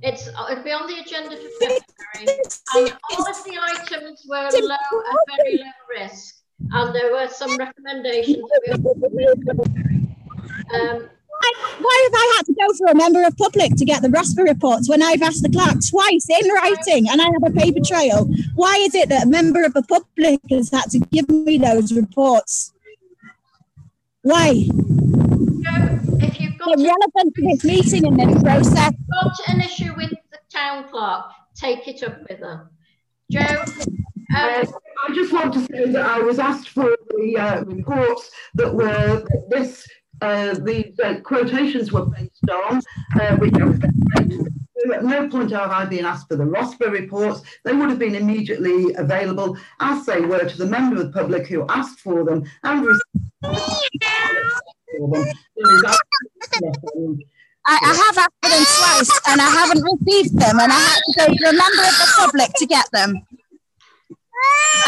[0.00, 2.40] It's it'll be on the agenda for February.
[2.74, 6.36] And all of the items were low and very low risk,
[6.72, 8.44] and there were some recommendations.
[10.74, 11.08] Um,
[11.80, 14.44] why have I had to go for a member of public to get the ROSPA
[14.44, 18.28] reports when I've asked the clerk twice in writing and I have a paper trail?
[18.54, 21.92] Why is it that a member of the public has had to give me those
[21.92, 22.72] reports?
[24.28, 24.68] Why?
[26.20, 28.92] if you've got relevant to this meeting and this process.
[29.10, 31.24] got an issue with the town clerk,
[31.54, 32.68] take it up with her.
[33.32, 33.40] Joe?
[33.40, 33.96] Um,
[34.36, 34.66] uh,
[35.08, 39.26] I just want to say that I was asked for the uh, reports that were
[39.48, 39.88] this
[40.20, 42.82] uh, the uh, quotations were based on,
[43.18, 43.78] uh, which I was
[44.94, 47.42] at no point have I been asked for the ROSPA reports.
[47.64, 51.46] They would have been immediately available, as they were to the member of the public
[51.46, 54.04] who asked for them and received
[57.70, 61.00] I, I, have asked for them twice and I haven't received them, and I had
[61.06, 63.26] to go to a member of the public to get them.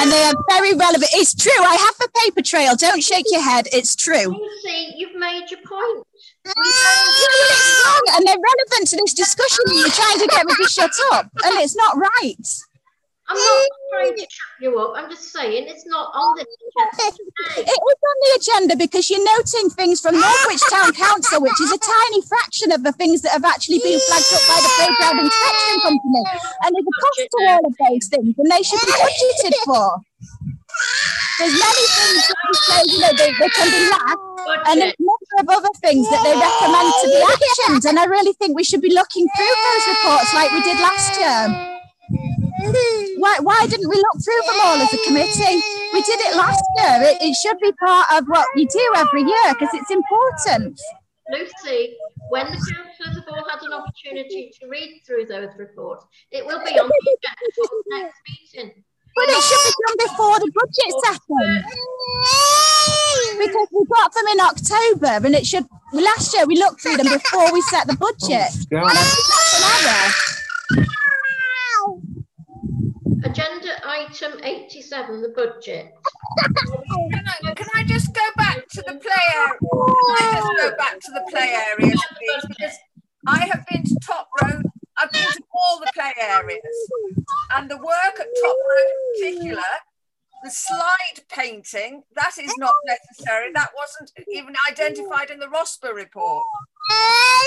[0.01, 1.11] And they are very relevant.
[1.13, 1.63] It's true.
[1.63, 2.77] I have the paper trail.
[2.77, 3.67] Don't shake your head.
[3.73, 4.33] It's true.
[4.33, 6.07] You see, you've made your point.
[6.45, 9.65] And they're relevant to this discussion.
[9.73, 12.47] You're trying to get me to shut up, and it's not right.
[13.29, 14.95] I'm not trying to shut you up.
[14.97, 19.23] I'm just saying it's not on the agenda It is on the agenda because you're
[19.23, 23.31] noting things from Northwich Town Council, which is a tiny fraction of the things that
[23.31, 26.25] have actually been flagged up by the playground inspection company.
[26.67, 30.03] And there's a cost to all of those things, and they should be budgeted for.
[31.39, 34.89] There's many things that we say, you know, they, they can be lacked, and a
[35.01, 37.89] number of other things that they recommend to be actioned.
[37.89, 41.17] And I really think we should be looking through those reports like we did last
[41.17, 41.81] year.
[43.17, 45.65] Why, why didn't we look through them all as a committee?
[45.93, 47.09] We did it last year.
[47.09, 50.81] It, it should be part of what we do every year because it's important.
[51.33, 51.97] Lucy,
[52.29, 56.59] when the councillors have all had an opportunity to read through those reports, it will
[56.65, 58.85] be on the agenda for the next meeting.
[59.17, 61.65] But it should be done before the budget session.
[63.39, 67.09] Because we got them in October and it should, last year we looked through them
[67.13, 68.51] before we set the budget.
[68.73, 70.31] Oh, and I think that's an error.
[73.23, 75.93] Agenda item 87, the budget.
[77.13, 79.59] Can I, can I just go back to the play area?
[79.59, 82.45] Can I just go back to the play areas, please?
[82.49, 82.77] Because
[83.27, 84.70] I have been to Top Road, I've been to
[85.63, 86.91] all the play areas,
[87.55, 89.63] and the work at Top Road in particular,
[90.43, 93.53] the slide painting, that is not necessary.
[93.53, 96.45] That wasn't even identified in the ROSPA report.
[96.89, 97.47] What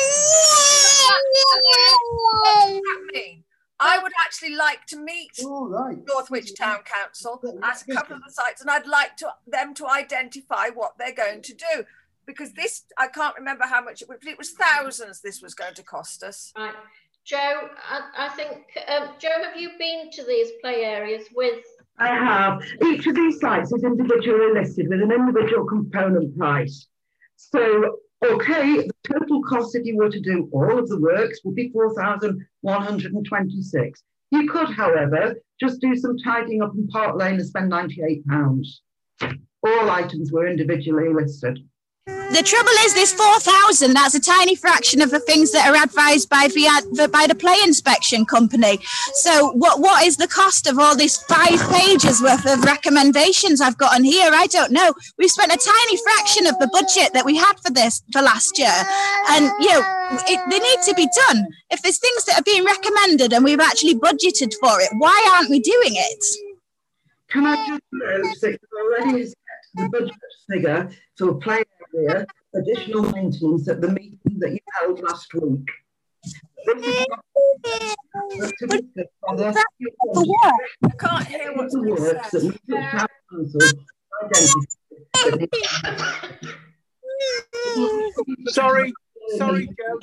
[2.46, 3.44] does that mean?
[3.80, 5.98] I would actually like to meet oh, right.
[6.08, 9.88] Northwich Town Council at a couple of the sites, and I'd like to them to
[9.88, 11.84] identify what they're going to do.
[12.26, 15.74] Because this, I can't remember how much it was, it was thousands this was going
[15.74, 16.54] to cost us.
[16.58, 16.74] Right.
[17.26, 21.64] Joe, I, I think, um, Joe, have you been to these play areas with?
[21.98, 22.62] I have.
[22.86, 26.88] Each of these sites is individually listed with an individual component price.
[27.38, 31.56] So Okay, the total cost if you were to do all of the works would
[31.56, 34.04] be 4,126.
[34.32, 38.66] You could, however, just do some tidying up in Park Lane and spend £98.
[39.22, 41.60] All items were individually listed.
[42.06, 46.30] The trouble is, this 4,000, that's a tiny fraction of the things that are advised
[46.30, 48.80] by the, by the play inspection company.
[49.14, 53.78] So, what, what is the cost of all these five pages worth of recommendations I've
[53.78, 54.32] got on here?
[54.34, 54.94] I don't know.
[55.18, 58.58] We've spent a tiny fraction of the budget that we had for this for last
[58.60, 58.84] year.
[59.30, 59.82] And, you know,
[60.28, 61.48] it, they need to be done.
[61.70, 65.50] If there's things that are being recommended and we've actually budgeted for it, why aren't
[65.50, 66.26] we doing it?
[67.30, 69.34] Can I just uh, note that already
[69.76, 70.16] the budget
[70.50, 71.64] figure for play
[71.96, 72.26] area
[72.56, 75.68] additional maintenance at the meeting that you held last week.
[76.66, 76.74] I
[81.00, 81.98] can't hear what's being
[88.48, 88.94] Sorry,
[89.38, 90.00] sorry, Joe.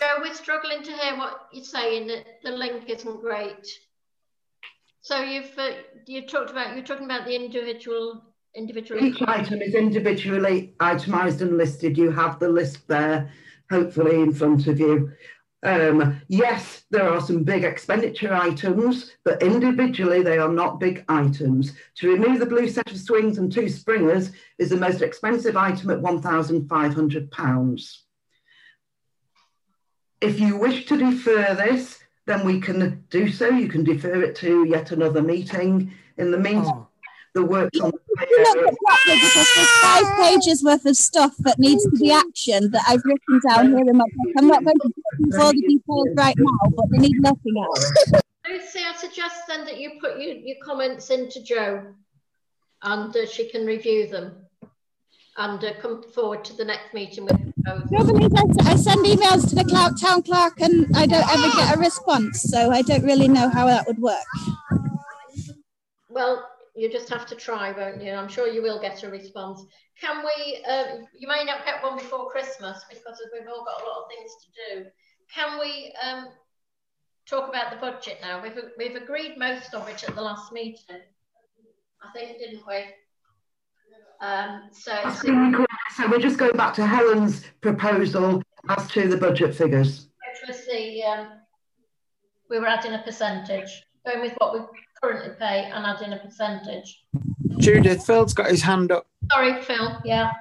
[0.00, 2.08] Joe, we're struggling to hear what you're saying.
[2.08, 3.66] That the link isn't great.
[5.00, 5.70] So you've uh,
[6.06, 8.22] you talked about you're talking about the individual
[8.56, 9.04] individual.
[9.04, 11.96] Each item is individually itemised and listed.
[11.98, 13.30] You have the list there,
[13.70, 15.12] hopefully in front of you.
[15.62, 21.72] Um, yes, there are some big expenditure items, but individually they are not big items.
[21.96, 25.90] To remove the blue set of swings and two springers is the most expensive item
[25.90, 27.96] at £1,500.
[30.20, 33.48] If you wish to defer this, then we can do so.
[33.48, 35.92] You can defer it to yet another meeting.
[36.16, 36.88] In the meantime, oh.
[37.34, 42.10] the works on the because there's five pages worth of stuff that needs to be
[42.10, 44.34] actioned that I've written down here in my book.
[44.38, 44.92] I'm not going to
[45.30, 47.92] put all the details right now, but they need nothing else.
[48.48, 51.94] Lucy, I suggest then that you put your, your comments into Joe
[52.82, 54.32] and uh, she can review them
[55.38, 57.36] and uh, come forward to the next meeting with.
[57.66, 62.70] I send emails to the town clerk and I don't ever get a response, so
[62.70, 64.24] I don't really know how that would work.
[66.08, 68.12] Well, you just have to try, won't you?
[68.12, 69.64] I'm sure you will get a response.
[69.98, 73.86] Can we, uh, you may not get one before Christmas because we've all got a
[73.86, 74.90] lot of things to do.
[75.34, 76.26] Can we um,
[77.26, 78.42] talk about the budget now?
[78.42, 81.00] We've, we've agreed most of it at the last meeting,
[82.02, 82.84] I think, didn't we?
[84.20, 84.92] Um, so,
[85.96, 90.08] so we're just going back to Helen's proposal as to the budget figures.
[90.40, 91.28] Which was the, um,
[92.50, 94.60] we were adding a percentage, going with what we
[95.02, 97.04] currently pay and add in a percentage.
[97.58, 99.06] Judith, Phil's got his hand up.
[99.32, 100.32] Sorry, Phil, yeah.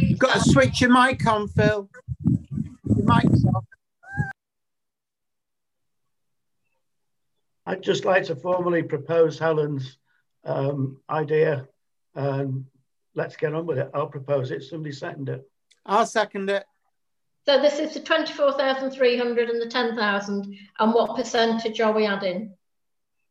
[0.00, 1.88] You've got to switch your mic on, Phil.
[2.24, 3.64] Your mic's off.
[7.64, 9.98] I'd just like to formally propose Helen's
[10.44, 11.68] um, idea
[12.14, 12.64] and
[13.14, 13.90] let's get on with it.
[13.94, 14.62] I'll propose it.
[14.64, 15.48] Somebody second it.
[15.86, 16.64] I'll second it.
[17.44, 20.58] So this is the 24,300 and the 10,000.
[20.78, 22.54] And what percentage are we adding?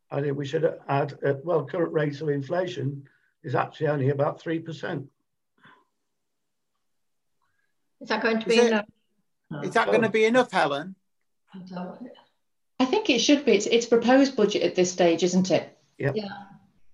[0.09, 3.07] I think we should add, uh, well, current rates of inflation
[3.43, 5.07] is actually only about 3%.
[8.01, 8.85] Is that going to be is enough?
[9.51, 10.95] It, is that going to be enough, Helen?
[12.79, 13.53] I think it should be.
[13.53, 15.77] It's, it's proposed budget at this stage, isn't it?
[15.97, 16.11] Yeah.
[16.15, 16.27] yeah.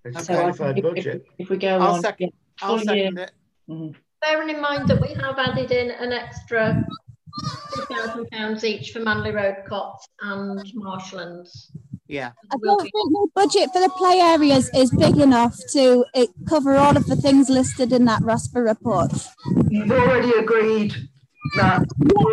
[0.04, 1.24] It's so qualified if, budget.
[1.38, 3.32] If, if, we go I'll on, second, yeah, I'll second it.
[3.68, 6.84] Mm -hmm bearing in mind that we have added in an extra
[7.90, 11.70] £2,000 each for Manley Road Copse and Marshlands.
[12.06, 12.32] Yeah.
[12.50, 16.76] I don't think the budget for the play areas is big enough to it, cover
[16.76, 19.12] all of the things listed in that RoSPA report.
[19.68, 20.94] You've already agreed
[21.56, 21.86] that.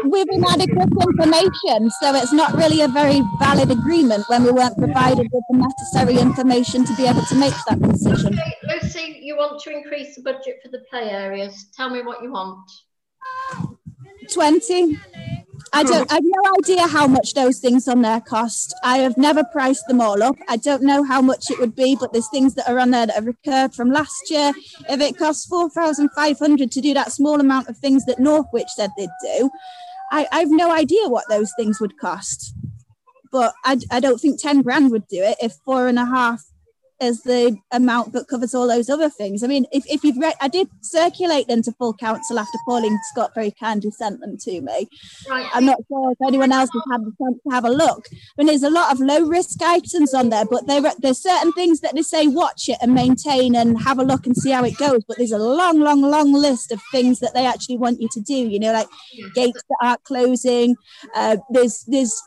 [0.06, 5.28] With inadequate information, so it's not really a very valid agreement when we weren't provided
[5.32, 8.34] with the necessary information to be able to make that decision.
[8.34, 11.68] Okay, Lucy, you want to increase the budget for the play areas.
[11.76, 12.70] Tell me what you want.
[14.32, 14.98] 20.
[15.76, 18.74] I don't I have no idea how much those things on there cost.
[18.82, 20.38] I have never priced them all up.
[20.48, 23.06] I don't know how much it would be, but there's things that are on there
[23.06, 24.54] that have recurred from last year.
[24.90, 29.10] If it costs 4,500 to do that small amount of things that Northwich said they'd
[29.22, 29.50] do,
[30.14, 32.54] I, I have no idea what those things would cost.
[33.32, 36.42] But I, I don't think 10 grand would do it if four and a half
[37.02, 39.44] as the amount that covers all those other things.
[39.44, 42.98] I mean, if, if you've read, I did circulate them to full council after Pauline
[43.12, 44.88] Scott very kindly sent them to me.
[45.30, 45.50] Right.
[45.54, 48.06] I'm not sure if anyone else has had the chance to have a look.
[48.12, 51.52] I mean, there's a lot of low risk items on there, but there, there's certain
[51.54, 54.64] things that they say watch it and maintain and have a look and see how
[54.64, 55.04] it goes.
[55.06, 58.22] But there's a long, long, long list of things that they actually want you to
[58.22, 58.36] do.
[58.36, 58.88] You know, like
[59.34, 60.76] gates that aren't closing.
[61.14, 62.22] Uh, there's there's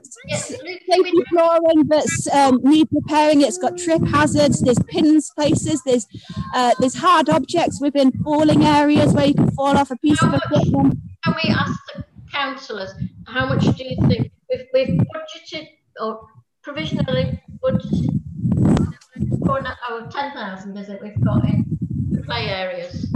[0.00, 3.42] safety flooring that's um, need repairing.
[3.42, 4.60] It's got trip hazards.
[4.60, 5.82] There's pins places.
[5.84, 6.06] There's
[6.54, 10.28] uh, there's hard objects within falling areas where you can fall off a piece how
[10.28, 10.98] of equipment.
[11.24, 12.92] Can we ask the councillors
[13.26, 15.68] how much do you think we've, we've budgeted
[16.00, 16.26] or
[16.62, 18.18] provisionally budgeted
[19.44, 21.64] for oh, 10,000 is it we've got in
[22.10, 23.12] the play areas?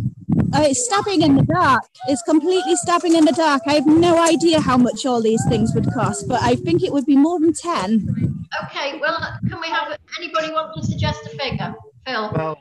[0.54, 1.82] Oh, it's stabbing in the dark.
[2.08, 3.62] It's completely stabbing in the dark.
[3.66, 6.92] I have no idea how much all these things would cost, but I think it
[6.92, 8.46] would be more than 10.
[8.64, 9.18] Okay, well,
[9.48, 11.74] can we have anybody want to suggest a figure?
[12.06, 12.32] Phil?
[12.34, 12.58] Well,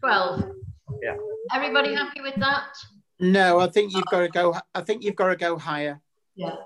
[0.00, 0.50] 12.
[1.02, 1.16] Yeah.
[1.54, 2.68] Everybody happy with that?
[3.20, 4.56] No, I think you've got to go.
[4.74, 6.00] I think you've got to go higher.
[6.34, 6.56] Yeah.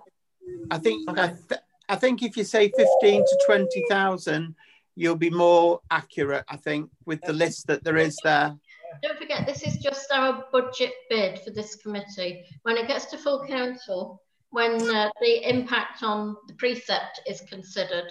[0.70, 4.54] I think I, th- I think if you say fifteen to twenty thousand,
[4.94, 6.44] you'll be more accurate.
[6.48, 8.54] I think with the list that there is there.
[9.02, 12.44] Don't forget, this is just our budget bid for this committee.
[12.62, 18.10] When it gets to full council, when uh, the impact on the precept is considered,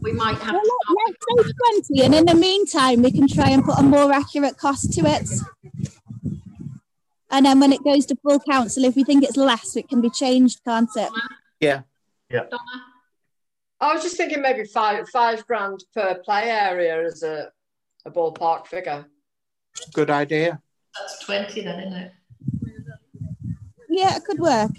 [0.00, 3.28] we might have Well, to let, let's say 20, and in the meantime, we can
[3.28, 5.28] try and put a more accurate cost to it.
[7.30, 10.00] And then when it goes to full council, if we think it's less, it can
[10.00, 11.10] be changed, can't it?
[11.60, 11.82] Yeah.
[12.28, 12.44] Yeah.
[13.80, 17.50] I was just thinking maybe five five grand per play area as a,
[18.04, 19.06] a ballpark figure.
[19.92, 20.60] Good idea.
[20.98, 22.12] That's 20 then, isn't it?
[23.88, 24.70] Yeah, it could work.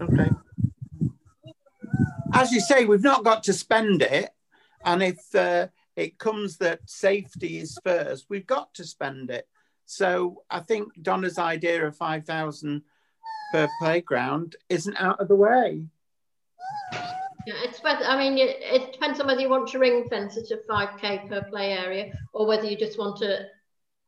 [0.00, 0.30] Okay.
[2.32, 4.30] As you say, we've not got to spend it,
[4.84, 9.46] and if uh, it comes that safety is first, we've got to spend it.
[9.84, 12.82] So I think Donna's idea of five thousand
[13.52, 15.84] per playground isn't out of the way.
[17.46, 20.36] Yeah, it's whether, I mean, it, it depends on whether you want to ring fence
[20.36, 23.46] it at 5k per play area or whether you just want a,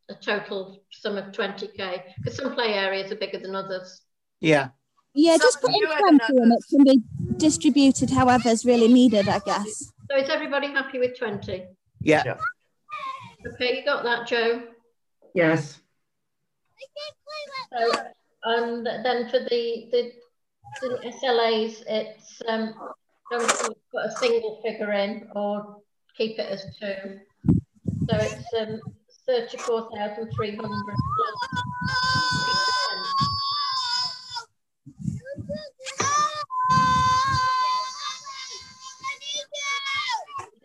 [0.09, 4.03] a total sum of 20k because some play areas are bigger than others.
[4.41, 4.69] Yeah.
[5.15, 7.03] Yeah, just put in 20 and it can be
[7.37, 9.93] distributed however is really needed, I guess.
[10.11, 11.67] So is everybody happy with 20?
[12.01, 12.37] Yeah.
[13.47, 14.65] Okay, you got that, Joe?
[15.35, 15.81] Yes.
[17.73, 17.93] So,
[18.45, 20.13] and then for the, the,
[20.81, 22.75] the SLAs, it's um,
[23.31, 23.49] don't
[23.93, 25.77] put a single figure in or
[26.17, 27.21] keep it as two.
[28.11, 28.81] So it's um,
[29.27, 30.97] 34,300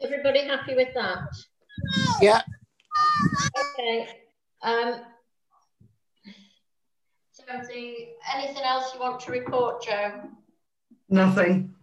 [0.01, 1.19] Everybody happy with that?
[2.21, 2.41] Yeah.
[3.73, 4.07] Okay.
[4.61, 5.01] Um,
[7.33, 7.43] so
[8.35, 10.21] anything else you want to report, Joe?
[11.09, 11.73] Nothing.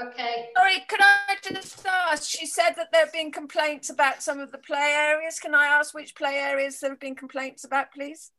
[0.00, 0.48] Okay.
[0.56, 2.28] Sorry, can I just ask?
[2.28, 5.38] She said that there have been complaints about some of the play areas.
[5.38, 8.30] Can I ask which play areas there have been complaints about, please?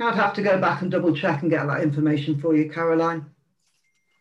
[0.00, 3.26] I'd have to go back and double check and get that information for you, Caroline.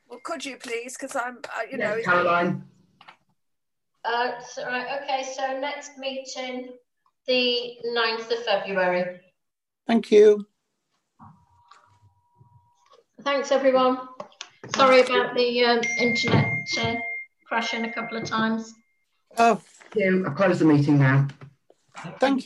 [0.10, 0.96] Well, could you please?
[1.00, 2.64] Because I'm, uh, you know, Caroline.
[4.04, 6.70] Uh, so, right, okay, so next meeting,
[7.28, 9.22] the 9th of February.
[9.88, 10.46] Thank you.
[13.24, 14.00] Thanks, everyone.
[14.76, 16.96] Sorry about the um, internet uh,
[17.48, 18.74] crashing a couple of times.
[19.38, 19.62] Oh.
[19.91, 20.26] Thank you.
[20.28, 21.28] I've closed the meeting now.
[21.98, 22.38] Thank you.